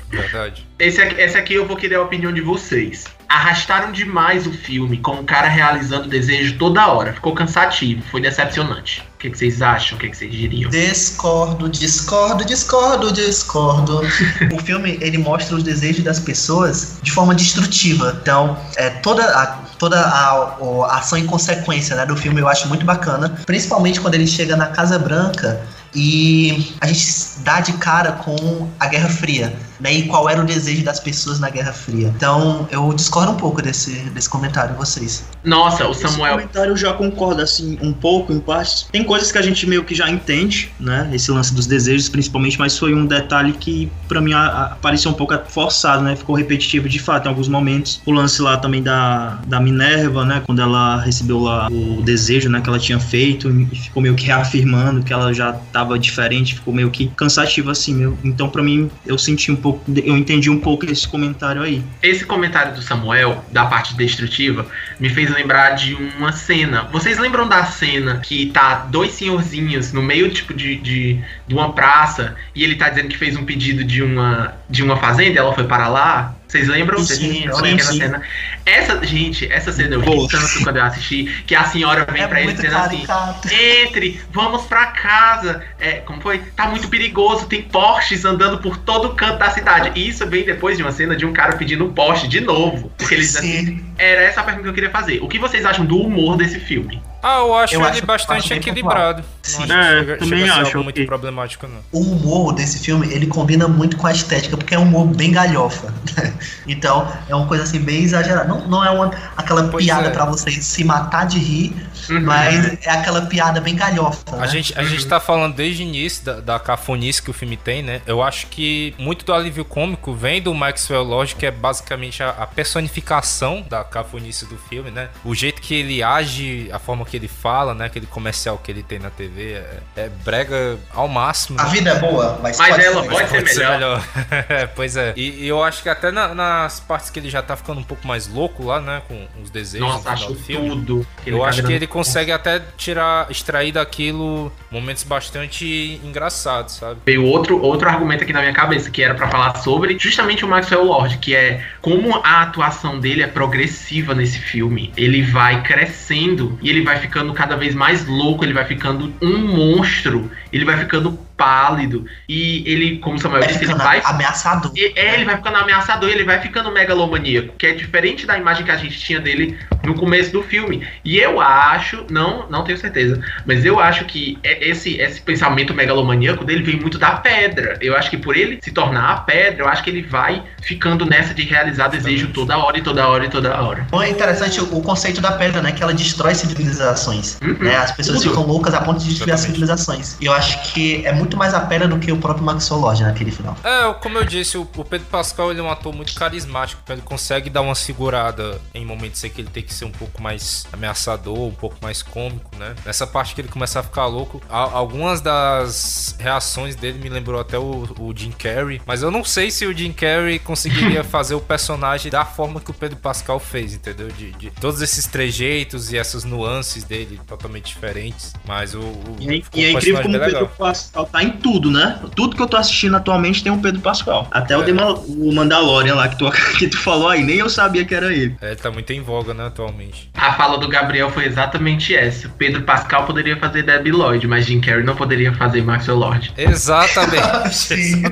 [0.09, 0.67] Verdade.
[0.77, 3.05] Esse aqui, esse aqui eu vou querer a opinião de vocês.
[3.29, 7.13] Arrastaram demais o filme com o cara realizando desejo toda hora.
[7.13, 9.07] Ficou cansativo, foi decepcionante.
[9.15, 9.97] O que, que vocês acham?
[9.97, 10.69] O que, que vocês diriam?
[10.69, 14.01] Discordo, discordo, discordo, discordo.
[14.53, 18.17] o filme ele mostra os desejos das pessoas de forma destrutiva.
[18.21, 19.45] Então, é, toda a,
[19.79, 23.29] toda a, o- a ação em consequência né, do filme eu acho muito bacana.
[23.45, 25.61] Principalmente quando ele chega na Casa Branca
[25.93, 27.05] e a gente
[27.43, 29.93] dá de cara com a Guerra Fria, né?
[29.93, 32.11] E qual era o desejo das pessoas na Guerra Fria.
[32.15, 35.23] Então, eu discordo um pouco desse, desse comentário de vocês.
[35.43, 36.33] Nossa, o Esse Samuel.
[36.35, 38.87] comentário eu já concordo, assim, um pouco, em partes.
[38.91, 41.09] Tem coisas que a gente meio que já entende, né?
[41.13, 45.11] Esse lance dos desejos, principalmente, mas foi um detalhe que, pra mim, a- a- pareceu
[45.11, 46.15] um pouco forçado, né?
[46.15, 48.01] Ficou repetitivo de fato em alguns momentos.
[48.05, 50.41] O lance lá também da, da Minerva, né?
[50.45, 52.61] Quando ela recebeu lá o desejo, né?
[52.61, 56.73] Que ela tinha feito e ficou meio que reafirmando que ela já tava diferente, ficou
[56.73, 58.17] meio que cansativo, assim, meu.
[58.23, 61.83] Então, pra mim, eu senti um pouco, eu entendi um pouco esse comentário aí.
[62.03, 64.65] Esse comentário do Samuel, da parte destrutiva,
[64.99, 66.87] me fez lembrar de uma cena.
[66.91, 71.73] Vocês lembram da cena que tá dois senhorzinhos no meio, tipo, de, de, de uma
[71.73, 75.53] praça e ele tá dizendo que fez um pedido de uma, de uma fazenda ela
[75.53, 76.35] foi para lá?
[76.51, 76.99] Vocês lembram?
[76.99, 78.21] Sim, sim, sim, cena?
[78.65, 80.27] Essa, gente, essa cena eu ri Boa.
[80.29, 83.05] tanto quando eu assisti que a senhora vem é pra ele dizendo assim:
[83.49, 85.63] entre, vamos pra casa.
[85.79, 86.39] É, como foi?
[86.53, 89.93] Tá muito perigoso, tem Porsches andando por todo canto da cidade.
[89.95, 92.91] E isso vem depois de uma cena de um cara pedindo um Porsche de novo.
[92.97, 93.85] Porque ele diz assim: Sim.
[93.97, 95.23] era essa a pergunta que eu queria fazer.
[95.23, 97.01] O que vocês acham do humor desse filme?
[97.23, 99.23] Ah, eu acho Eu ele acho- bastante equilibrado.
[99.43, 99.65] Sim.
[99.65, 101.05] Não acho É, que chega, também acho, muito ok.
[101.05, 101.79] problemático, não.
[101.91, 105.31] o humor desse filme, ele combina muito com a estética, porque é um humor bem
[105.31, 105.93] galhofa.
[106.67, 108.47] então, é uma coisa assim, bem exagerada.
[108.47, 110.09] Não, não é uma, aquela Pois piada é.
[110.11, 111.73] pra você se matar de rir,
[112.09, 112.21] Uhum.
[112.21, 114.23] mas é aquela piada bem galhofa.
[114.35, 114.47] A né?
[114.47, 117.83] gente, a gente tá falando desde o início da, da cafonice que o filme tem,
[117.83, 118.01] né?
[118.07, 122.29] Eu acho que muito do alívio cômico vem do Maxwell Lodge, que é basicamente a,
[122.29, 125.09] a personificação da cafonice do filme, né?
[125.23, 127.85] O jeito que ele age, a forma que ele fala, né?
[127.87, 129.51] Aquele comercial que ele tem na TV.
[129.53, 131.59] É, é brega ao máximo.
[131.59, 131.69] A né?
[131.69, 134.01] vida é boa, mas, Mas pode ela ser pode ser melhor.
[134.47, 135.13] É, pois é.
[135.17, 137.83] E, e eu acho que até na- nas partes que ele já tá ficando um
[137.83, 139.01] pouco mais louco lá, né?
[139.09, 140.69] Com os desejos no Nossa, acho do filme.
[140.69, 141.05] tudo.
[141.25, 147.01] Eu tá acho que ele consegue até tirar, extrair daquilo momentos bastante engraçados, sabe?
[147.05, 150.47] Veio outro, outro argumento aqui na minha cabeça, que era pra falar sobre justamente o
[150.47, 154.93] Maxwell Lord, que é como a atuação dele é progressiva nesse filme.
[154.95, 159.37] Ele vai crescendo e ele vai ficando cada vez mais louco, ele vai ficando um
[159.39, 162.05] monstro, ele vai ficando pálido.
[162.29, 164.71] E ele, como o Samuel disse, ele ficando vai ameaçador.
[164.75, 168.63] E- É, ele vai ficando ameaçador, ele vai ficando megalomaníaco, que é diferente da imagem
[168.63, 170.85] que a gente tinha dele no começo do filme.
[171.03, 175.73] E eu acho, não, não tenho certeza, mas eu acho que é- esse, esse pensamento
[175.73, 177.77] megalomaníaco dele vem muito da pedra.
[177.81, 181.05] Eu acho que por ele se tornar a pedra, eu acho que ele vai ficando
[181.05, 183.83] nessa de realizar desejo toda hora e toda hora e toda hora.
[183.87, 185.71] Então é interessante o, conceito da pedra, né?
[185.71, 187.39] Que ela destrói civilizações.
[187.41, 187.55] Uhum.
[187.59, 187.75] Né?
[187.77, 188.29] As pessoas Tudo.
[188.29, 190.17] ficam loucas a ponto de destruir as civilizações.
[190.19, 193.03] E eu acho que é muito mais a pedra do que o próprio Maxwell Lord
[193.03, 193.55] naquele final.
[193.63, 196.95] É, como eu disse, o, o Pedro Pascal ele é um ator muito carismático, então
[196.95, 200.21] ele consegue dar uma segurada em momentos em que ele tem que ser um pouco
[200.21, 202.75] mais ameaçador, um pouco mais cômico, né?
[202.85, 207.39] Nessa parte que ele começa a ficar louco, a- algumas das reações dele me lembrou
[207.39, 211.35] até o, o Jim Carrey, mas eu não sei se o Jim Carrey conseguiria fazer
[211.35, 214.07] o personagem da forma que o Pedro Pascal fez, entendeu?
[214.09, 219.43] De, de todos esses trejeitos e essas nuances dele totalmente diferentes, mas o, o E
[219.53, 220.47] e é incrível como o Pedro.
[220.57, 221.99] Pascal tá em tudo, né?
[222.15, 224.27] Tudo que eu tô assistindo atualmente tem o Pedro Pascal.
[224.31, 224.83] Até o, É.
[225.07, 228.35] O Mandalorian lá que tu, que tu falou aí, nem eu sabia que era ele.
[228.41, 230.09] É, ele tá muito em voga, né, atualmente.
[230.15, 232.29] A fala do Gabriel foi exatamente essa.
[232.29, 236.33] Pedro Pascal poderia fazer Debbie Lloyd, mas Jim Carrey não poderia fazer Maxwell Lord.
[236.37, 237.53] Exatamente.
[237.53, 238.03] Sim.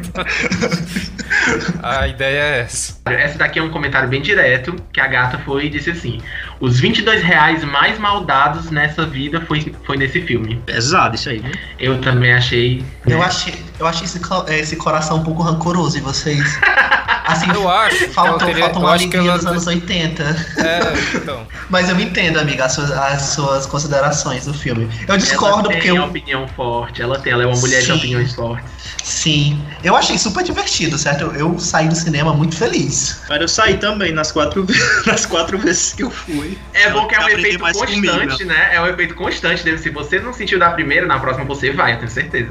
[1.81, 2.99] A ideia é essa.
[3.05, 6.19] Essa daqui é um comentário bem direto, que a gata foi e disse assim:
[6.59, 10.61] Os 22 reais mais mal dados nessa vida foi, foi nesse filme.
[10.65, 11.41] Pesado isso aí?
[11.79, 12.83] Eu também achei.
[13.07, 16.59] Eu achei, eu achei esse, co- esse coração um pouco rancoroso em vocês.
[17.29, 19.37] Assim, Eu acho ela faltou, faltou Eu uma acho que alegria ela.
[19.37, 20.23] dos anos 80.
[20.57, 20.79] É,
[21.17, 21.45] então.
[21.69, 24.89] Mas eu entendo, amiga, as suas, as suas considerações do filme.
[25.07, 26.03] Eu discordo ela porque tem eu.
[26.05, 27.03] opinião forte.
[27.03, 27.93] Ela tem, ela é uma mulher de Sim.
[27.93, 28.67] opiniões fortes.
[29.03, 29.63] Sim.
[29.83, 31.25] Eu achei super divertido, certo?
[31.25, 33.21] Eu, eu saí do cinema muito feliz.
[33.29, 34.65] Mas eu saí também nas quatro,
[35.05, 36.57] nas quatro vezes que eu fui.
[36.73, 38.45] É bom que é um efeito mais constante, comigo.
[38.45, 38.69] né?
[38.73, 39.63] É um efeito constante.
[39.63, 42.49] Deve, se você não sentiu da primeira, na próxima você vai, eu tenho certeza.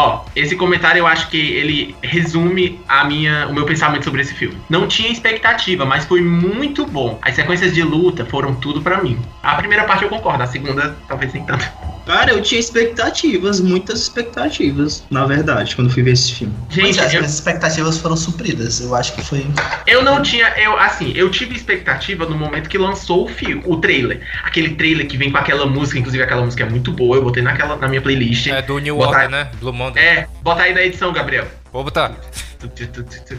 [0.00, 4.32] Ó, esse comentário eu acho que ele resume a minha, o meu pensamento sobre esse
[4.32, 4.56] filme.
[4.66, 7.18] Não tinha expectativa, mas foi muito bom.
[7.20, 9.18] As sequências de luta foram tudo pra mim.
[9.42, 11.68] A primeira parte eu concordo, a segunda talvez nem tanto.
[12.06, 16.54] Cara, eu tinha expectativas, muitas expectativas, na verdade, quando fui ver esse filme.
[16.68, 18.80] Gente, as eu, minhas expectativas foram supridas.
[18.80, 19.46] Eu acho que foi.
[19.86, 23.76] eu não tinha, eu assim, eu tive expectativa no momento que lançou o filme, o
[23.76, 24.20] trailer.
[24.44, 27.42] Aquele trailer que vem com aquela música, inclusive aquela música é muito boa, eu botei
[27.42, 28.48] naquela na minha playlist.
[28.48, 29.50] É do New Botar- Order, né?
[29.60, 30.02] Blue Monday.
[30.02, 31.46] É, bota aí na edição, Gabriel.
[31.72, 32.12] Vou botar.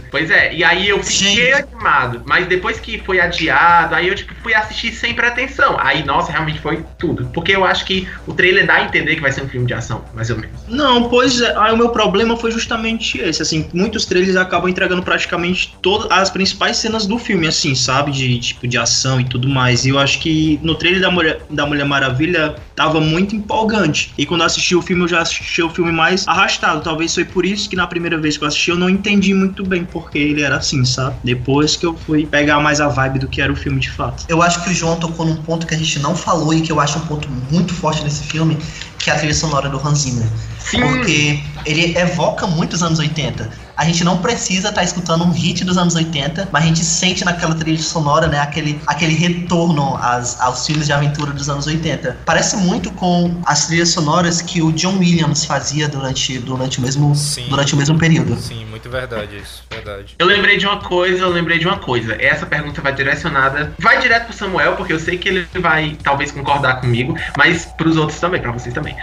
[0.10, 1.66] Pois é, e aí eu fiquei Gente.
[1.74, 2.22] animado.
[2.26, 5.78] Mas depois que foi adiado, aí eu tipo, fui assistir sem pretensão.
[5.80, 7.26] Aí, nossa, realmente foi tudo.
[7.34, 9.74] Porque eu acho que o trailer dá a entender que vai ser um filme de
[9.74, 10.56] ação, mais ou menos.
[10.68, 15.04] Não, pois é, aí o meu problema foi justamente esse, assim, muitos trailers acabam entregando
[15.04, 19.48] praticamente todas as principais cenas do filme, assim, sabe, de tipo de ação e tudo
[19.48, 19.86] mais.
[19.86, 24.14] E eu acho que no trailer da Mulher, da Mulher Maravilha tava muito empolgante.
[24.18, 26.82] E quando eu assisti o filme, eu já assisti o filme mais arrastado.
[26.82, 29.66] Talvez foi por isso que na primeira vez que eu assisti eu não entendi muito
[29.66, 31.16] bem porque ele era assim, sabe?
[31.24, 34.26] Depois que eu fui pegar mais a vibe do que era o filme de fato.
[34.28, 36.72] Eu acho que o João tocou num ponto que a gente não falou e que
[36.72, 38.58] eu acho um ponto muito forte nesse filme,
[39.00, 40.28] que é a trilha sonora do Hans Zimmer.
[40.60, 43.71] Sim, Porque ele evoca muito os anos 80.
[43.82, 47.26] A gente não precisa estar escutando um hit dos anos 80, mas a gente sente
[47.26, 52.18] naquela trilha sonora, né, aquele, aquele retorno às, aos filmes de aventura dos anos 80.
[52.24, 57.16] Parece muito com as trilhas sonoras que o John Williams fazia durante, durante, o, mesmo,
[57.16, 57.48] Sim.
[57.50, 58.38] durante o mesmo período.
[58.40, 59.64] Sim, muito verdade isso.
[59.68, 60.16] Verdade.
[60.20, 62.16] eu lembrei de uma coisa, eu lembrei de uma coisa.
[62.20, 63.74] Essa pergunta vai direcionada.
[63.80, 67.98] Vai direto pro Samuel, porque eu sei que ele vai talvez concordar comigo, mas pros
[67.98, 68.96] outros também, pra vocês também.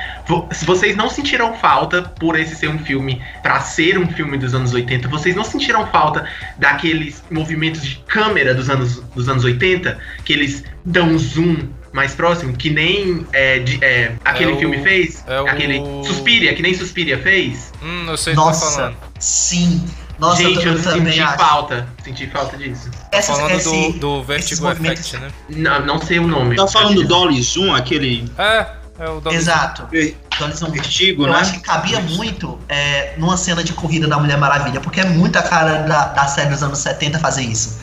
[0.64, 4.67] Vocês não sentiram falta por esse ser um filme, pra ser um filme dos anos
[4.74, 6.26] 80, vocês não sentiram falta
[6.58, 12.14] daqueles movimentos de câmera dos anos, dos anos 80, que eles dão um zoom mais
[12.14, 15.24] próximo, que nem é, de- é, aquele É o- filme fez?
[15.26, 17.72] é o- Aquele Suspiria, que nem Suspiria fez?
[17.82, 18.96] Hum, eu sei o que tá Nossa, falando.
[19.18, 19.84] sim.
[20.18, 21.36] Nossa, Gente, eu, eu, senti acho.
[21.38, 21.88] falta.
[22.02, 22.90] Senti falta disso.
[23.12, 25.28] Essas- falando esse- do, do Vertigo Effect, né?
[25.48, 26.56] Não, não sei o nome.
[26.56, 28.66] Tá falando do Dolly Zoom, aquele É,
[28.98, 29.86] é o Dolby Exato.
[29.90, 31.39] ver- Então, eles não- vertigo, Eu né?
[31.39, 35.36] acho que cabia muito é, numa cena de corrida da Mulher Maravilha, porque é muito
[35.36, 37.80] a cara da, da série dos anos 70 fazer isso.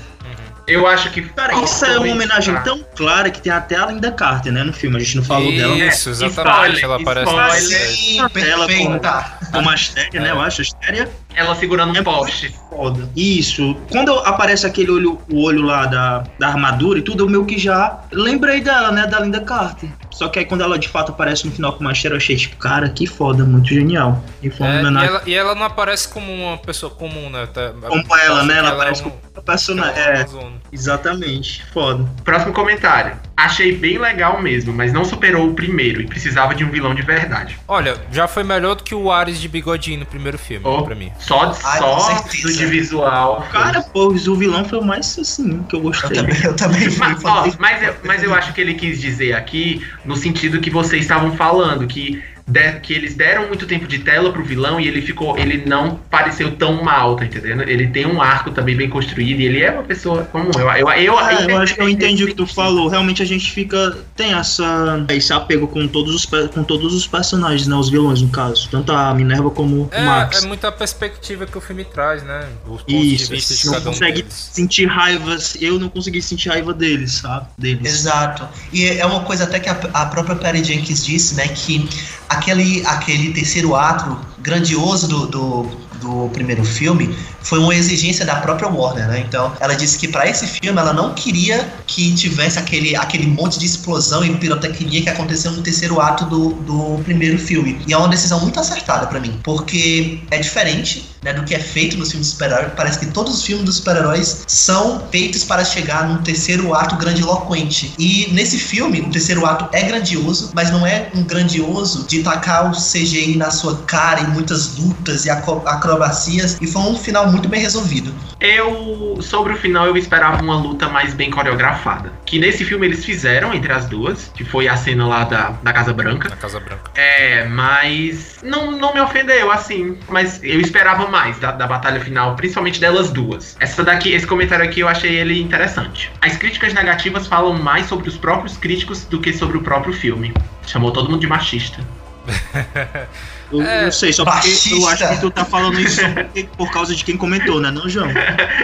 [0.67, 1.21] Eu acho que.
[1.21, 4.73] Cara, isso é uma homenagem tão clara que tem até a Linda Carter, né, no
[4.73, 4.95] filme.
[4.95, 5.75] A gente não falou Isso, dela.
[5.75, 5.87] né?
[5.87, 6.83] exatamente.
[6.83, 7.87] Ela aparece spoiler.
[7.95, 9.25] Sim, Ela como, perfeita.
[9.51, 10.31] como Astéria, né?
[10.31, 11.07] Eu acho, Astéria.
[11.35, 12.53] Ela segurando um É poste.
[12.69, 13.09] Foda.
[13.15, 13.75] Isso.
[13.91, 17.57] Quando aparece aquele olho, o olho lá da, da armadura e tudo, eu meio que
[17.57, 19.05] já lembrei dela, né?
[19.07, 19.89] Da Linda Carter.
[20.11, 22.35] Só que aí quando ela de fato aparece no final com uma cheira, eu achei,
[22.35, 24.23] tipo, cara, que foda, muito genial.
[24.41, 27.45] E foi É, e, ela, e ela não aparece como uma pessoa comum, né?
[27.47, 28.57] Tá- como ela, né?
[28.57, 30.01] Ela é aparece um- como uma personagem.
[30.01, 31.65] ela é uma É, exatamente.
[31.73, 32.05] Foda.
[32.23, 33.17] Próximo comentário.
[33.37, 37.01] Achei bem legal mesmo, mas não superou o primeiro e precisava de um vilão de
[37.01, 37.57] verdade.
[37.67, 40.95] Olha, já foi melhor do que o Ares de bigodinho no primeiro filme, Oh, pra
[40.95, 41.11] mim.
[41.19, 43.45] Só, Ai, só do de visual.
[43.51, 46.11] Cara, pô, o vilão foi o mais assim que eu Eu gostei.
[46.11, 49.33] também, eu também fui Mas, ó, mas, eu, mas eu acho que ele quis dizer
[49.33, 53.99] aqui no sentido que vocês estavam falando, que, de- que eles deram muito tempo de
[53.99, 55.37] tela pro vilão e ele ficou.
[55.37, 57.63] Ele não pareceu tão mal, tá entendendo?
[57.63, 60.51] Ele tem um arco também bem construído e ele é uma pessoa comum.
[60.57, 62.87] Eu, eu, eu, Ah, eu acho que eu entendi o que tu falou.
[62.87, 63.97] Realmente a gente fica.
[64.15, 67.75] Tem essa, esse apego com todos os, com todos os personagens, né?
[67.75, 68.69] Os vilões, no caso.
[68.69, 70.41] Tanto a Minerva como o Max.
[70.41, 72.47] É, é muita perspectiva que o filme traz, né?
[72.67, 74.49] Os Isso, de vista de não cada um consegue deles.
[74.51, 75.35] sentir raiva.
[75.59, 77.47] Eu não consegui sentir raiva deles, sabe?
[77.57, 77.85] Deles.
[77.93, 78.47] Exato.
[78.71, 81.47] E é uma coisa até que a, a própria Perry Jenkins disse, né?
[81.47, 81.87] Que
[82.35, 85.63] aquele, aquele terceiro ato grandioso do, do,
[86.05, 89.23] do primeiro filme foi uma exigência da própria Warner, né?
[89.27, 93.59] Então, ela disse que para esse filme ela não queria que tivesse aquele, aquele monte
[93.59, 97.79] de explosão e pirotecnia que aconteceu no terceiro ato do, do primeiro filme.
[97.87, 101.59] E é uma decisão muito acertada para mim, porque é diferente né, do que é
[101.59, 102.69] feito nos filmes de super-herói.
[102.75, 107.93] Parece que todos os filmes dos super-heróis são feitos para chegar num terceiro ato grandiloquente.
[107.97, 112.71] E nesse filme, o terceiro ato é grandioso, mas não é um grandioso de tacar
[112.71, 115.63] o CGI na sua cara e muitas lutas e aco-
[115.95, 116.59] acrobacias.
[116.61, 118.13] E foi um final muito bem resolvido.
[118.39, 122.11] Eu, sobre o final, eu esperava uma luta mais bem coreografada.
[122.25, 125.73] Que nesse filme eles fizeram entre as duas, que foi a cena lá da, da
[125.73, 126.29] Casa Branca.
[126.29, 126.91] Na Casa Branca.
[126.95, 129.97] É, mas não, não me ofendeu, assim.
[130.09, 133.55] Mas eu esperava mais da, da batalha final, principalmente delas duas.
[133.59, 136.11] Essa daqui, esse comentário aqui eu achei ele interessante.
[136.21, 140.33] As críticas negativas falam mais sobre os próprios críticos do que sobre o próprio filme.
[140.67, 141.79] Chamou todo mundo de machista.
[143.51, 146.01] Eu É, não sei, só porque eu acho que tu tá falando isso
[146.57, 147.69] por causa de quem comentou, né?
[147.71, 148.07] Não, João?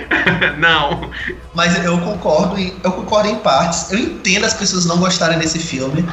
[0.58, 1.10] não.
[1.54, 3.92] Mas eu concordo, em, eu concordo em partes.
[3.92, 6.06] Eu entendo as pessoas não gostarem desse filme,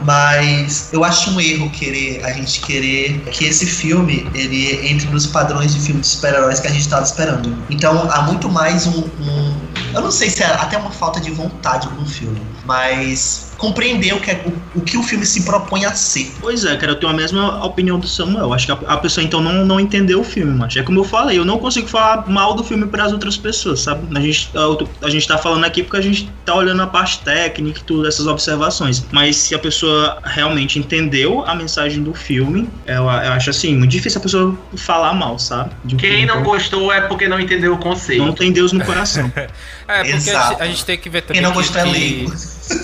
[0.00, 5.26] mas eu acho um erro querer a gente querer que esse filme ele entre nos
[5.26, 7.56] padrões de filme de super-heróis que a gente estava esperando.
[7.70, 9.56] Então há muito mais um, um-
[9.94, 14.20] eu não sei se é até uma falta de vontade no filme, mas compreender o
[14.20, 14.44] que, é,
[14.74, 16.30] o, o que o filme se propõe a ser.
[16.40, 18.52] Pois é, cara, eu tenho a mesma opinião do Samuel.
[18.52, 21.04] Acho que a, a pessoa então não, não entendeu o filme, mas é como eu
[21.04, 24.06] falei, eu não consigo falar mal do filme para as outras pessoas, sabe?
[24.16, 27.20] A gente, a, a gente tá falando aqui porque a gente tá olhando a parte
[27.20, 29.04] técnica e tudo, essas observações.
[29.10, 33.90] Mas se a pessoa realmente entendeu a mensagem do filme, eu, eu acho assim, muito
[33.90, 35.70] difícil a pessoa falar mal, sabe?
[35.84, 38.24] De um Quem filme, não então, gostou é porque não entendeu o conceito.
[38.24, 39.32] não tem Deus no coração.
[39.88, 40.62] É, porque a gente, Exato.
[40.62, 41.42] a gente tem que ver também.
[41.42, 42.32] Quem não que- é que- leigo.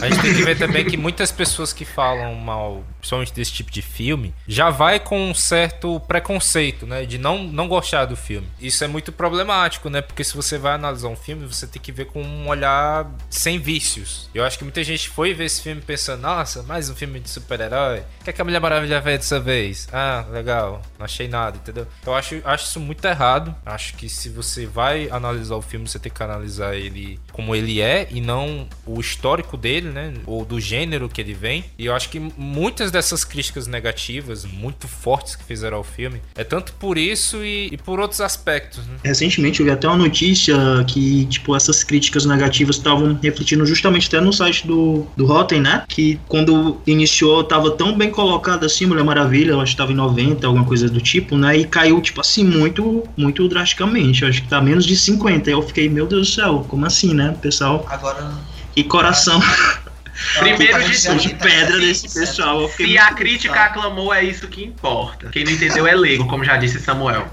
[0.00, 3.70] A gente tem que ver também que muitas pessoas que falam mal, principalmente desse tipo
[3.70, 7.04] de filme, já vai com um certo preconceito, né?
[7.04, 8.46] De não, não gostar do filme.
[8.60, 10.00] Isso é muito problemático, né?
[10.00, 13.58] Porque se você vai analisar um filme, você tem que ver com um olhar sem
[13.58, 14.30] vícios.
[14.32, 17.28] Eu acho que muita gente foi ver esse filme pensando, nossa, mais um filme de
[17.28, 18.04] super-herói.
[18.20, 19.88] O que, é que a Mulher Maravilha fez dessa vez?
[19.92, 20.80] Ah, legal.
[20.96, 21.88] Não achei nada, entendeu?
[22.06, 23.52] Eu acho, acho isso muito errado.
[23.66, 26.91] Acho que se você vai analisar o filme, você tem que analisar ele
[27.32, 30.12] como ele é e não o histórico dele, né?
[30.26, 31.64] Ou do gênero que ele vem.
[31.78, 36.44] E eu acho que muitas dessas críticas negativas, muito fortes que fizeram ao filme, é
[36.44, 38.96] tanto por isso e, e por outros aspectos, né?
[39.04, 40.54] Recentemente eu vi até uma notícia
[40.86, 45.84] que, tipo, essas críticas negativas estavam refletindo justamente até no site do, do Rotten, né?
[45.88, 49.96] Que quando iniciou tava tão bem colocado assim, Mulher Maravilha, eu acho que tava em
[49.96, 51.56] 90, alguma coisa do tipo, né?
[51.56, 54.22] E caiu, tipo assim, muito, muito drasticamente.
[54.22, 55.50] Eu acho que tá menos de 50.
[55.50, 57.36] Aí eu fiquei, meu Deus do céu, como assim, né?
[57.40, 58.30] Pessoal, Agora.
[58.74, 59.40] que coração
[60.38, 62.68] Primeiro de de, tudo, de pedra desse pessoal.
[62.68, 65.28] Se a crítica aclamou, é isso que importa.
[65.30, 67.26] Quem não entendeu é leigo, como já disse Samuel.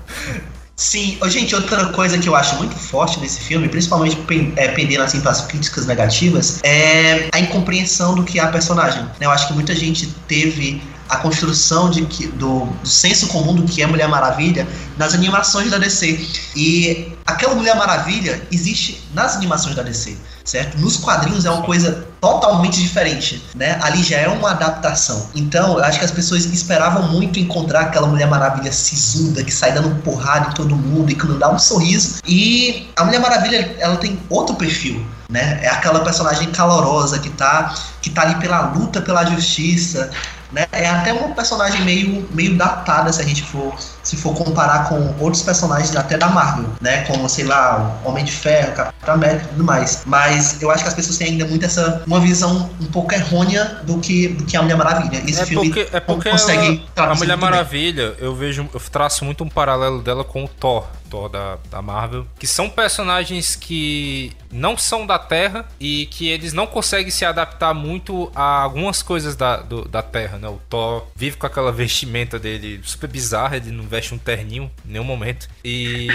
[0.75, 4.17] Sim, gente, outra coisa que eu acho muito forte nesse filme, principalmente
[4.55, 9.03] é, pendendo assim para as críticas negativas, é a incompreensão do que é a personagem.
[9.03, 9.11] né?
[9.19, 13.64] Eu acho que muita gente teve a construção de que, do, do senso comum do
[13.64, 16.28] que é Mulher Maravilha nas animações da DC.
[16.55, 20.78] E aquela Mulher Maravilha existe nas animações da DC, certo?
[20.78, 23.80] Nos quadrinhos é uma coisa totalmente diferente, né?
[23.82, 25.30] Ali já é uma adaptação.
[25.34, 29.72] Então, eu acho que as pessoas esperavam muito encontrar aquela Mulher Maravilha sisuda, que sai
[29.72, 32.20] dando porrada em todo mundo e que não dá um sorriso.
[32.28, 35.60] E a Mulher Maravilha, ela tem outro perfil, né?
[35.64, 40.12] É aquela personagem calorosa que tá, que tá ali pela luta pela justiça,
[40.51, 40.65] né?
[40.71, 45.13] É até uma personagem meio, meio datada se a gente for se for comparar com
[45.19, 47.03] outros personagens até da Marvel, né?
[47.05, 50.03] Como, sei lá, Homem de Ferro, Capitão América e tudo mais.
[50.05, 53.79] Mas eu acho que as pessoas têm ainda muito essa uma visão um pouco errônea
[53.83, 55.21] do que, do que a Mulher Maravilha.
[55.27, 59.25] Esse é filme porque, é porque consegue ela, a Mulher Maravilha, eu vejo, eu traço
[59.25, 60.85] muito um paralelo dela com o Thor.
[61.09, 66.53] Thor da, da Marvel, que são personagens que não são da Terra e que eles
[66.53, 70.47] não conseguem se adaptar muito a algumas coisas da, do, da Terra, né?
[70.47, 74.91] O Thor vive com aquela vestimenta dele super bizarra, ele não veste um terninho em
[74.91, 75.47] nenhum momento.
[75.63, 76.07] E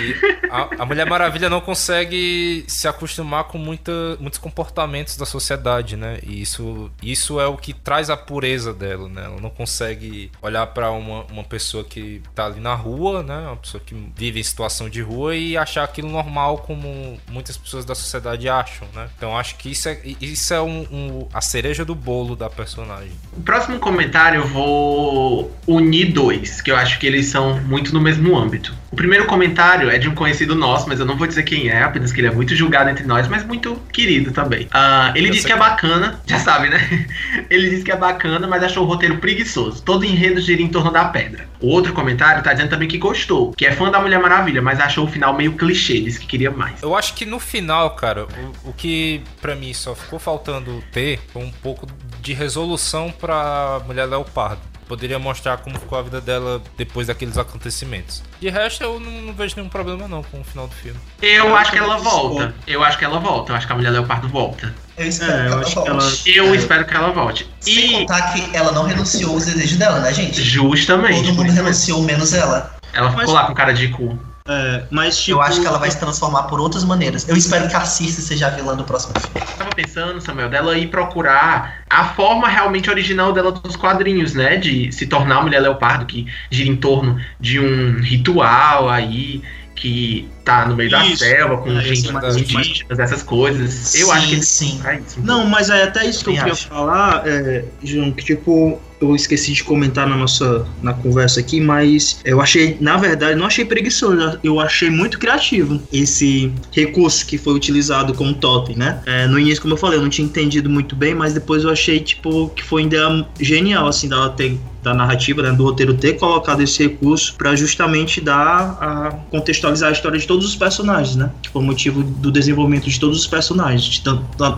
[0.51, 6.19] a, a Mulher Maravilha não consegue se acostumar com muita, muitos comportamentos da sociedade, né?
[6.23, 9.25] E isso, isso é o que traz a pureza dela, né?
[9.25, 13.39] Ela não consegue olhar para uma, uma pessoa que tá ali na rua, né?
[13.39, 17.85] Uma pessoa que vive em situação de rua e achar aquilo normal como muitas pessoas
[17.85, 19.09] da sociedade acham, né?
[19.17, 23.13] Então acho que isso é, isso é um, um, a cereja do bolo da personagem.
[23.37, 28.01] O próximo comentário eu vou unir dois, que eu acho que eles são muito no
[28.01, 28.75] mesmo âmbito.
[28.91, 31.83] O primeiro comentário é de um conhecido nosso, mas eu não vou dizer quem é,
[31.83, 34.67] apenas que ele é muito julgado entre nós, mas muito querido também.
[34.67, 37.07] Uh, ele disse que é bacana, já sabe, né?
[37.51, 39.83] ele disse que é bacana, mas achou o roteiro preguiçoso.
[39.83, 41.49] Todo enredo gira em torno da pedra.
[41.61, 44.79] O outro comentário tá dizendo também que gostou, que é fã da Mulher Maravilha, mas
[44.79, 46.83] achou o final meio clichê, disse que queria mais.
[46.83, 48.27] Eu acho que no final, cara,
[48.65, 51.87] o, o que para mim só ficou faltando ter foi um pouco
[52.21, 58.23] de resolução pra Mulher Leopardo poderia mostrar como ficou a vida dela depois daqueles acontecimentos.
[58.41, 60.99] De resto, eu não, não vejo nenhum problema não com o final do filme.
[61.21, 62.55] Eu, eu acho que ela volta.
[62.67, 63.53] Eu acho que ela volta.
[63.53, 64.75] Eu acho que a mulher Leopardo volta.
[64.97, 65.89] Eu espero é, que ela volte.
[65.89, 66.13] Ela...
[66.27, 66.57] Eu é.
[66.57, 67.51] espero que ela volte.
[67.61, 67.93] Sem e...
[67.93, 70.43] contar que ela não renunciou aos desejos dela, né, gente?
[70.43, 71.25] Justamente.
[71.25, 72.75] Todo mundo renunciou, menos ela.
[72.93, 73.35] Ela ficou Mas...
[73.35, 74.19] lá com cara de cu.
[74.47, 75.39] É, mas tipo...
[75.39, 77.27] Eu acho que ela vai se transformar por outras maneiras.
[77.27, 79.41] Eu espero que a Circe seja a vilã do próximo filme.
[79.41, 84.59] Eu tava pensando, Samuel, dela ir procurar a forma realmente original dela dos quadrinhos, né?
[84.59, 89.43] De se tornar a mulher leopardo, que gira em torno de um ritual aí
[89.75, 90.97] que tá no meio isso.
[90.97, 93.95] da selva, com é, gente mais indígenas, essas coisas.
[93.95, 94.81] Eu sim, acho que sim.
[95.07, 99.15] Isso, Não, mas é até isso que eu queria falar, é, João, que tipo, eu
[99.15, 103.65] esqueci de comentar na nossa na conversa aqui, mas eu achei, na verdade, não achei
[103.65, 109.03] preguiçoso, eu achei muito criativo esse recurso que foi utilizado como totem, né?
[109.07, 111.71] É, no início, como eu falei, eu não tinha entendido muito bem, mas depois eu
[111.71, 115.95] achei, tipo, que foi uma ideia genial, assim, dela ter da narrativa, né, do roteiro
[115.95, 121.15] ter colocado esse recurso para justamente dar a contextualizar a história de todos os personagens,
[121.15, 121.31] né?
[121.41, 124.03] Que foi o motivo do desenvolvimento de todos os personagens, de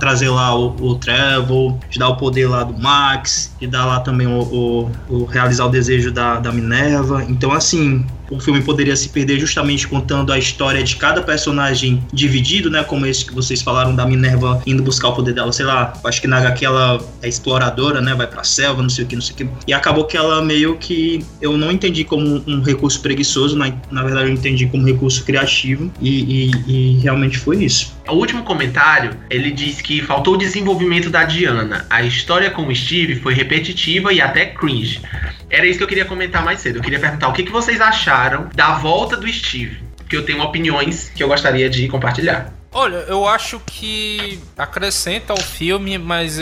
[0.01, 4.01] trazer lá o, o Trevor, de dar o poder lá do Max, de dar lá
[4.01, 7.27] também o, o, o realizar o desejo da, da Minerva.
[7.29, 12.71] Então, assim, o filme poderia se perder justamente contando a história de cada personagem dividido,
[12.71, 12.83] né?
[12.83, 16.21] Como esse que vocês falaram da Minerva indo buscar o poder dela, sei lá, acho
[16.21, 18.15] que na HQ ela é exploradora, né?
[18.15, 19.49] Vai pra selva, não sei o que, não sei o que.
[19.67, 24.03] E acabou que ela meio que eu não entendi como um recurso preguiçoso, na, na
[24.03, 26.11] verdade eu entendi como recurso criativo e,
[26.47, 27.96] e, e realmente foi isso.
[28.09, 31.87] O último comentário, ele diz que faltou o desenvolvimento da Diana.
[31.91, 35.01] A história com o Steve foi repetitiva e até cringe.
[35.51, 36.77] Era isso que eu queria comentar mais cedo.
[36.79, 39.79] Eu queria perguntar o que, que vocês acharam da volta do Steve.
[39.97, 42.53] Porque eu tenho opiniões que eu gostaria de compartilhar.
[42.73, 46.39] Olha, eu acho que acrescenta ao filme, mas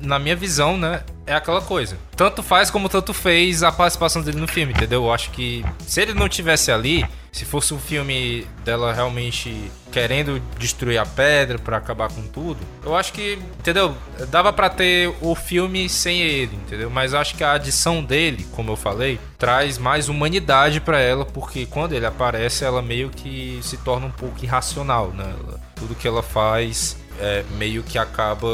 [0.00, 1.98] na minha visão, né, é aquela coisa.
[2.16, 5.04] Tanto faz como tanto fez a participação dele no filme, entendeu?
[5.04, 10.40] Eu acho que se ele não tivesse ali, se fosse um filme dela realmente querendo
[10.58, 13.94] destruir a pedra para acabar com tudo, eu acho que, entendeu?
[14.28, 16.90] Dava para ter o filme sem ele, entendeu?
[16.90, 21.66] Mas acho que a adição dele, como eu falei, traz mais humanidade para ela, porque
[21.66, 25.32] quando ele aparece, ela meio que se torna um pouco irracional, né?
[25.76, 28.48] Tudo que ela faz é, meio que acaba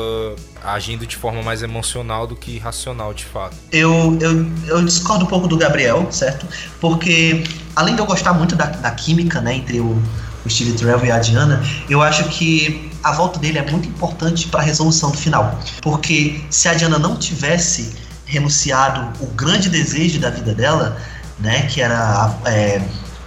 [0.62, 3.57] agindo de forma mais emocional do que racional, de fato.
[3.71, 6.47] Eu, eu, eu discordo um pouco do Gabriel, certo?
[6.81, 7.45] Porque,
[7.77, 10.03] além de eu gostar muito da, da química, né, entre o,
[10.45, 14.49] o Steve Trevor e a Diana, eu acho que a volta dele é muito importante
[14.49, 15.59] para a resolução do final.
[15.83, 17.95] Porque se a Diana não tivesse
[18.25, 20.97] renunciado o grande desejo da vida dela,
[21.39, 22.81] né, que era é,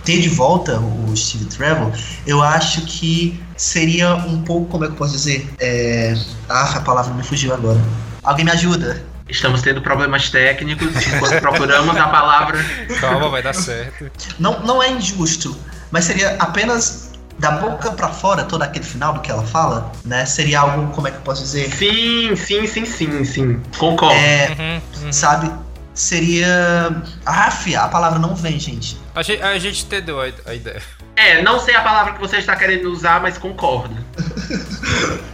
[0.07, 1.91] ter de volta o Steve Trevor,
[2.25, 5.45] eu acho que seria um pouco, como é que eu posso dizer?
[5.59, 6.17] É...
[6.47, 7.79] Ah, a palavra me fugiu agora.
[8.23, 9.03] Alguém me ajuda?
[9.27, 12.57] Estamos tendo problemas técnicos enquanto procuramos a palavra.
[13.01, 14.09] Calma, vai dar certo.
[14.39, 15.57] Não, não é injusto,
[15.91, 20.25] mas seria apenas da boca pra fora, todo aquele final do que ela fala, né?
[20.25, 21.69] Seria algo, como é que eu posso dizer?
[21.75, 23.61] Sim, sim, sim, sim, sim.
[23.77, 24.15] Concordo.
[24.15, 25.13] É, Uhum, uhum.
[25.13, 25.51] sabe?
[25.97, 27.01] Seria.
[27.25, 28.95] Ah, fia, a palavra não vem, gente.
[29.15, 30.79] A, gente, a gente entendeu a, a ideia.
[31.15, 33.97] É, não sei a palavra que você está querendo usar, mas concordo.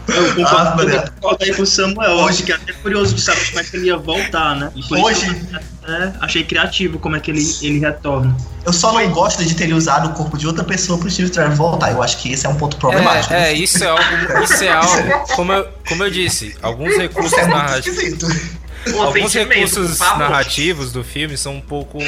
[0.08, 2.26] Eu concordo, Ah, concordo aí com o Samuel.
[2.26, 4.72] Acho que é até curioso de saber como é que ele ia voltar, né?
[4.90, 5.26] Hoje,
[5.82, 8.34] até achei criativo como é que ele, ele retorna.
[8.64, 11.54] eu só não gosto de ter usado o corpo de outra pessoa pro Steve Trevor
[11.54, 11.92] voltar.
[11.92, 13.34] Eu acho que esse é um ponto problemático.
[13.34, 14.42] É, é, isso é algo.
[14.42, 15.26] Isso é algo.
[15.36, 18.63] Como eu, como eu disse, alguns recursos é muito narrativos.
[18.86, 21.98] Um Alguns recursos narrativos do filme são um pouco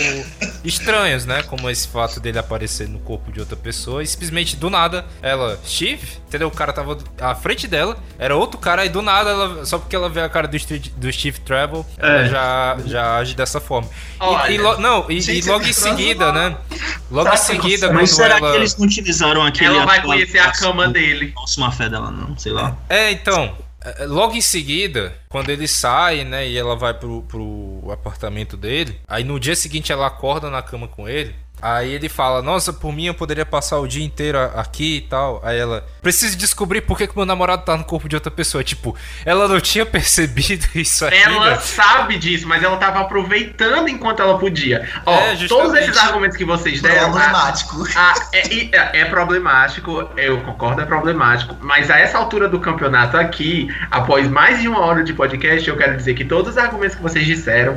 [0.65, 1.43] estranhos, né?
[1.43, 5.59] Como esse fato dele aparecer no corpo de outra pessoa e simplesmente do nada ela,
[5.65, 6.49] Steve, entendeu?
[6.49, 9.95] O cara tava à frente dela, era outro cara, e do nada, ela, só porque
[9.97, 12.29] ela vê a cara do, Steve- do Steve Trevor, ela É.
[12.29, 13.89] já, já age dessa forma.
[13.89, 16.57] E- Olha, e, lo- não, e, e logo em seguida, né?
[17.11, 18.51] Logo Será em seguida, Mas será ela.
[18.51, 19.77] que eles não utilizaram aquele.
[19.77, 21.33] Ela vai conhecer a cama dele.
[21.35, 22.77] Nossa, má fé dela, não, sei lá.
[22.89, 23.53] É, então, é,
[24.07, 29.23] logo em seguida, quando ele sai, né, e ela vai pro, pro apartamento dele, aí
[29.23, 31.35] no dia seguinte ela acorda na cama com ele.
[31.61, 35.01] Aí ele fala, nossa, por mim eu poderia passar o dia inteiro a- aqui e
[35.01, 35.41] tal.
[35.43, 38.63] Aí ela, preciso descobrir por que, que meu namorado tá no corpo de outra pessoa.
[38.63, 41.17] Tipo, ela não tinha percebido isso ainda.
[41.17, 44.87] Ela sabe disso, mas ela tava aproveitando enquanto ela podia.
[45.07, 47.07] Ó, É, todos esses argumentos que vocês deram.
[47.09, 47.85] a- Problemático.
[47.97, 51.57] Ah, é, e- é- é problemático, eu concordo, é problemático.
[51.63, 55.77] Mas a essa altura do campeonato aqui, após mais de uma hora de podcast, eu
[55.77, 57.77] quero dizer que todos os argumentos que vocês disseram,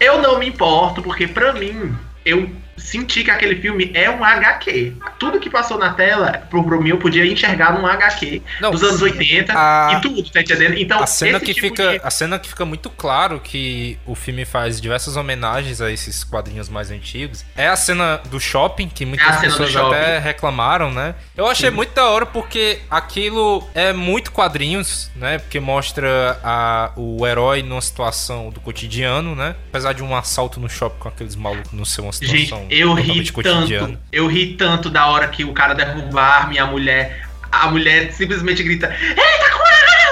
[0.00, 1.94] eu não me importo, porque pra mim,
[2.24, 4.94] eu senti que aquele filme é um HQ.
[5.18, 8.82] Tudo que passou na tela, pro, pro mim, eu podia enxergar num HQ Não, dos
[8.82, 10.74] anos 80 a- e tudo, tá entendendo?
[10.78, 14.14] Então, A cena, que tipo fica, de- a cena que fica muito claro que o
[14.14, 19.04] filme faz diversas homenagens a esses quadrinhos mais antigos é a cena do shopping, que
[19.06, 21.14] muitas É pessoas até reclamaram, né?
[21.36, 25.38] Eu achei muito da hora porque aquilo é muito quadrinhos, né?
[25.38, 29.54] Porque mostra a, o herói numa situação do cotidiano, né?
[29.68, 32.94] Apesar de um assalto no shopping com aqueles malucos não ser uma Gente, situação eu
[32.94, 33.98] ri totalmente tanto.
[34.12, 37.28] Eu ri tanto da hora que o cara derruba a arma e a mulher.
[37.50, 39.68] A mulher simplesmente grita: Eita, com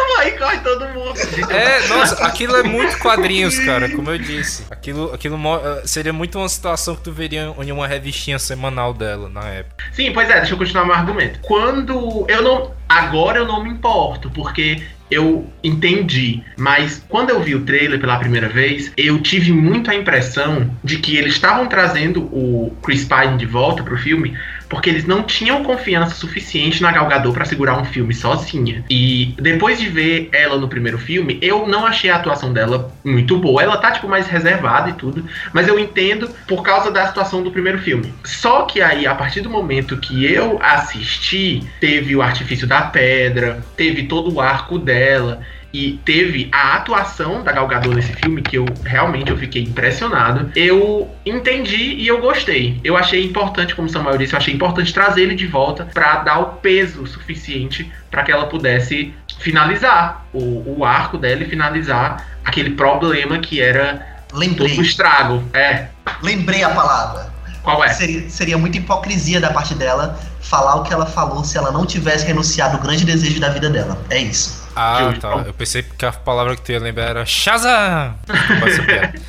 [0.07, 0.29] a arma!
[0.29, 1.17] E corre todo mundo.
[1.51, 4.65] É, nossa, aquilo é muito quadrinhos, cara, como eu disse.
[4.71, 9.29] Aquilo, aquilo eh, seria muito uma situação que tu veria em uma revistinha semanal dela
[9.29, 9.85] na época.
[9.93, 11.41] Sim, pois é, deixa eu continuar meu argumento.
[11.43, 12.25] Quando.
[12.29, 12.75] Eu não.
[12.89, 14.81] Agora eu não me importo, porque
[15.11, 16.43] eu entendi.
[16.57, 20.99] Mas quando eu vi o trailer pela primeira vez, eu tive muito a impressão de
[20.99, 24.37] que eles estavam trazendo o Chris Pine de volta pro filme.
[24.69, 28.85] Porque eles não tinham confiança suficiente na Gal Gadot pra segurar um filme sozinha.
[28.91, 33.37] E depois de ver ela no primeiro filme, eu não achei a atuação dela muito
[33.39, 33.63] boa.
[33.63, 35.25] Ela tá, tipo, mais reservada e tudo.
[35.53, 38.13] Mas eu entendo por causa da situação do primeiro filme.
[38.25, 43.65] Só que aí, a partir do momento que eu assisti, teve o artifício da pedra,
[43.77, 45.43] teve todo o arco dela.
[45.73, 50.51] E teve a atuação da Gal Gadot nesse filme, que eu realmente eu fiquei impressionado.
[50.57, 52.81] Eu entendi e eu gostei.
[52.83, 56.17] Eu achei importante, como o Samuel disse, eu achei importante trazer ele de volta para
[56.17, 62.27] dar o peso suficiente para que ela pudesse finalizar o, o arco dela e finalizar
[62.45, 64.79] aquele problema que era todo Lembrei.
[64.79, 65.43] o estrago.
[65.53, 65.89] É.
[66.23, 67.33] Lembrei a palavra.
[67.63, 67.89] Qual é?
[67.89, 71.85] Seria, seria muita hipocrisia da parte dela falar o que ela falou se ela não
[71.85, 73.99] tivesse renunciado ao grande desejo da vida dela.
[74.09, 74.66] É isso.
[74.77, 75.21] Ah, Justo.
[75.23, 75.43] tá.
[75.47, 78.15] Eu pensei que a palavra que tu ia lembrar era Shazam!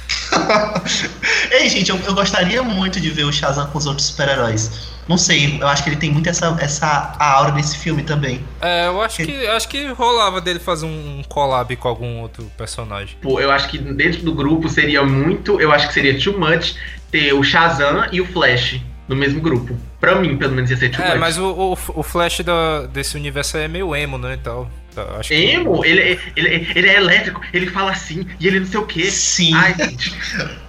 [1.52, 4.96] Ei, gente, eu, eu gostaria muito de ver o Shazam com os outros super-heróis.
[5.08, 8.44] Não sei, eu acho que ele tem muito essa, essa a aura desse filme também.
[8.62, 13.16] É, eu acho que, acho que rolava dele fazer um collab com algum outro personagem.
[13.22, 15.62] Pô, eu acho que dentro do grupo seria muito.
[15.62, 16.74] Eu acho que seria too much
[17.10, 19.78] ter o Shazam e o Flash no mesmo grupo.
[20.02, 21.20] Pra mim, pelo menos, ia ser too É, much.
[21.20, 24.70] mas o, o, o Flash da- desse universo aí é meio emo, né, e tal.
[24.98, 28.66] Tá, Acho que- Emo, ele, ele, ele é elétrico, ele fala assim, e ele não
[28.66, 29.12] sei o quê.
[29.12, 29.54] Sim.
[29.54, 30.12] Ai, gente.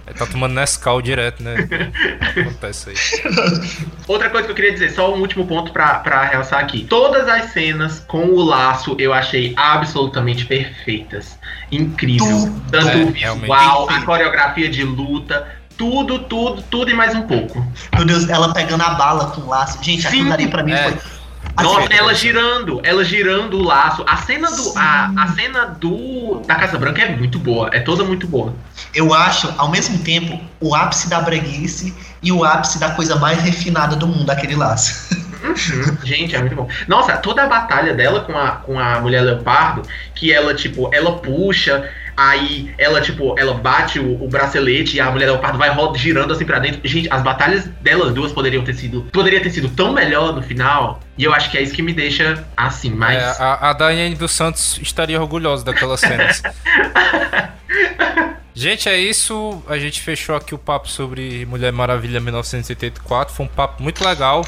[0.05, 1.55] Ele tá tomando Nescau direto, né?
[2.37, 2.95] Acontece aí.
[4.07, 6.85] Outra coisa que eu queria dizer, só um último ponto pra, pra realçar aqui.
[6.87, 11.39] Todas as cenas com o laço eu achei absolutamente perfeitas.
[11.71, 12.27] Incrível.
[12.27, 12.61] Tudo.
[12.71, 15.47] Tanto É, visual, a coreografia de luta,
[15.77, 17.65] tudo, tudo, tudo e mais um pouco.
[17.95, 19.83] Meu Deus, ela pegando a bala com o laço.
[19.83, 20.83] Gente, aquilo dali pra mim É.
[20.91, 21.18] foi.
[21.63, 22.03] Nossa, Perfeito.
[22.03, 24.03] ela girando, ela girando o laço.
[24.07, 24.77] A cena do.
[24.77, 26.41] A, a cena do.
[26.45, 27.69] Da Casa Branca é muito boa.
[27.71, 28.53] É toda muito boa.
[28.93, 33.41] Eu acho, ao mesmo tempo, o ápice da breguice e o ápice da coisa mais
[33.41, 35.15] refinada do mundo, aquele laço.
[35.43, 36.67] Uhum, Gente, é muito bom.
[36.87, 39.83] Nossa, toda a batalha dela com a, com a mulher leopardo,
[40.13, 41.89] que ela, tipo, ela puxa.
[42.19, 46.33] Aí ela, tipo, ela bate o, o bracelete e a mulher leopardo vai roda, girando
[46.33, 46.81] assim pra dentro.
[46.83, 49.03] Gente, as batalhas delas duas poderiam ter sido.
[49.13, 50.99] Poderia ter sido tão melhor no final.
[51.17, 53.17] E eu acho que é isso que me deixa assim, mais.
[53.17, 56.43] É, a, a Daiane dos Santos estaria orgulhosa daquelas cenas.
[58.53, 59.63] Gente, é isso.
[59.69, 63.33] A gente fechou aqui o papo sobre Mulher Maravilha 1984.
[63.33, 64.43] Foi um papo muito legal.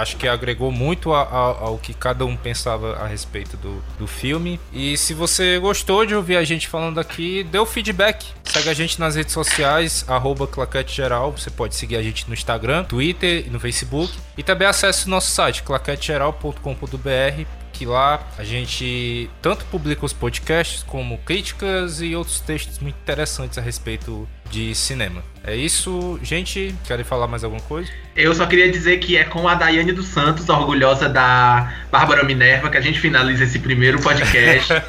[0.00, 4.06] Acho que agregou muito a- a- ao que cada um pensava a respeito do, do
[4.06, 4.60] filme.
[4.72, 8.26] E se você gostou de ouvir a gente falando aqui, dê o feedback.
[8.44, 11.32] Segue a gente nas redes sociais, arroba Claquete Geral.
[11.32, 14.12] Você pode seguir a gente no Instagram, Twitter e no Facebook.
[14.36, 20.82] E também acesse o nosso site, claquetegeral.com.br que lá a gente tanto publica os podcasts
[20.82, 25.22] como críticas e outros textos muito interessantes a respeito de cinema.
[25.44, 26.74] É isso, gente.
[26.86, 27.90] Querem falar mais alguma coisa?
[28.14, 32.68] Eu só queria dizer que é com a Daiane dos Santos, orgulhosa da Bárbara Minerva,
[32.68, 34.72] que a gente finaliza esse primeiro podcast.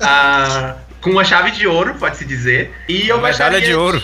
[0.00, 2.72] Ah, com uma chave de ouro, pode-se dizer.
[2.88, 4.02] E eu Uma medalha gostaria de ouro.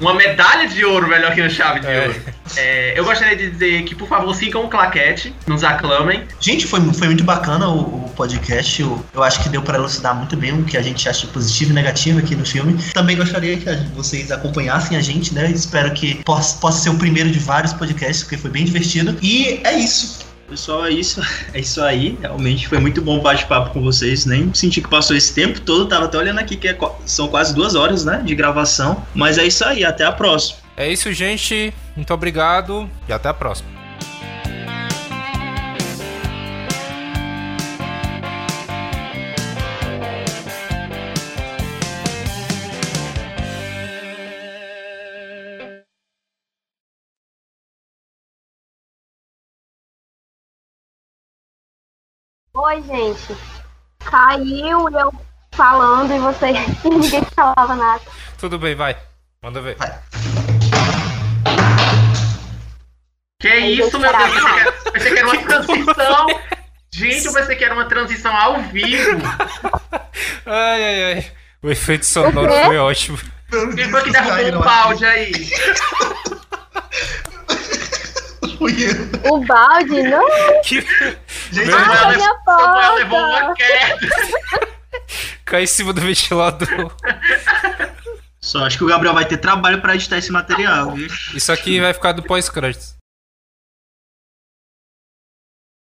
[0.00, 2.06] Uma medalha de ouro, melhor que uma chave de É.
[2.06, 2.20] ouro.
[2.56, 6.24] É, eu gostaria de dizer que, por favor, sigam o Claquete, nos aclamem.
[6.40, 8.80] Gente, foi, foi muito bacana o, o podcast.
[8.82, 11.70] Eu, eu acho que deu para elucidar muito bem o que a gente acha positivo
[11.70, 12.82] e negativo aqui no filme.
[12.92, 15.50] Também gostaria que a- vocês acompanhassem a gente, né?
[15.50, 19.16] Espero que possa, possa ser o primeiro de vários podcasts, porque foi bem divertido.
[19.22, 20.29] E é isso.
[20.50, 21.22] Pessoal, é isso,
[21.54, 22.18] é isso aí.
[22.20, 24.26] Realmente foi muito bom bate-papo com vocês.
[24.26, 25.86] Nem senti que passou esse tempo todo.
[25.86, 29.06] Tava até olhando aqui que é são quase duas horas, né, de gravação.
[29.14, 29.84] Mas é isso aí.
[29.84, 30.58] Até a próxima.
[30.76, 31.72] É isso, gente.
[31.94, 33.79] Muito obrigado e até a próxima.
[52.70, 53.36] Oi, gente.
[53.98, 55.12] Caiu e eu
[55.56, 58.00] falando e vocês e ninguém falava nada.
[58.38, 58.96] Tudo bem, vai.
[59.42, 59.76] Manda ver.
[63.40, 64.34] Que Ai, isso, eu meu Deus?
[64.36, 64.72] esperava.
[64.92, 66.26] Pensei que, era, uma transição.
[66.92, 69.18] Gente, eu pensei que era uma transição ao vivo.
[70.46, 71.32] Ai, ai, ai.
[71.64, 73.18] O efeito sonoro O foi ótimo.
[73.74, 75.32] Quem foi que derrubou um balde aí?
[79.30, 80.24] O balde, não.
[80.64, 80.80] Que...
[81.50, 83.44] Gente, Ah, Samuel, minha Samuel levou porta.
[83.46, 83.98] uma queda.
[85.44, 86.92] Cai em cima do ventilador.
[88.40, 91.08] Só acho que o Gabriel vai ter trabalho pra editar esse material, viu?
[91.34, 92.99] Isso aqui vai ficar do pós-crédito.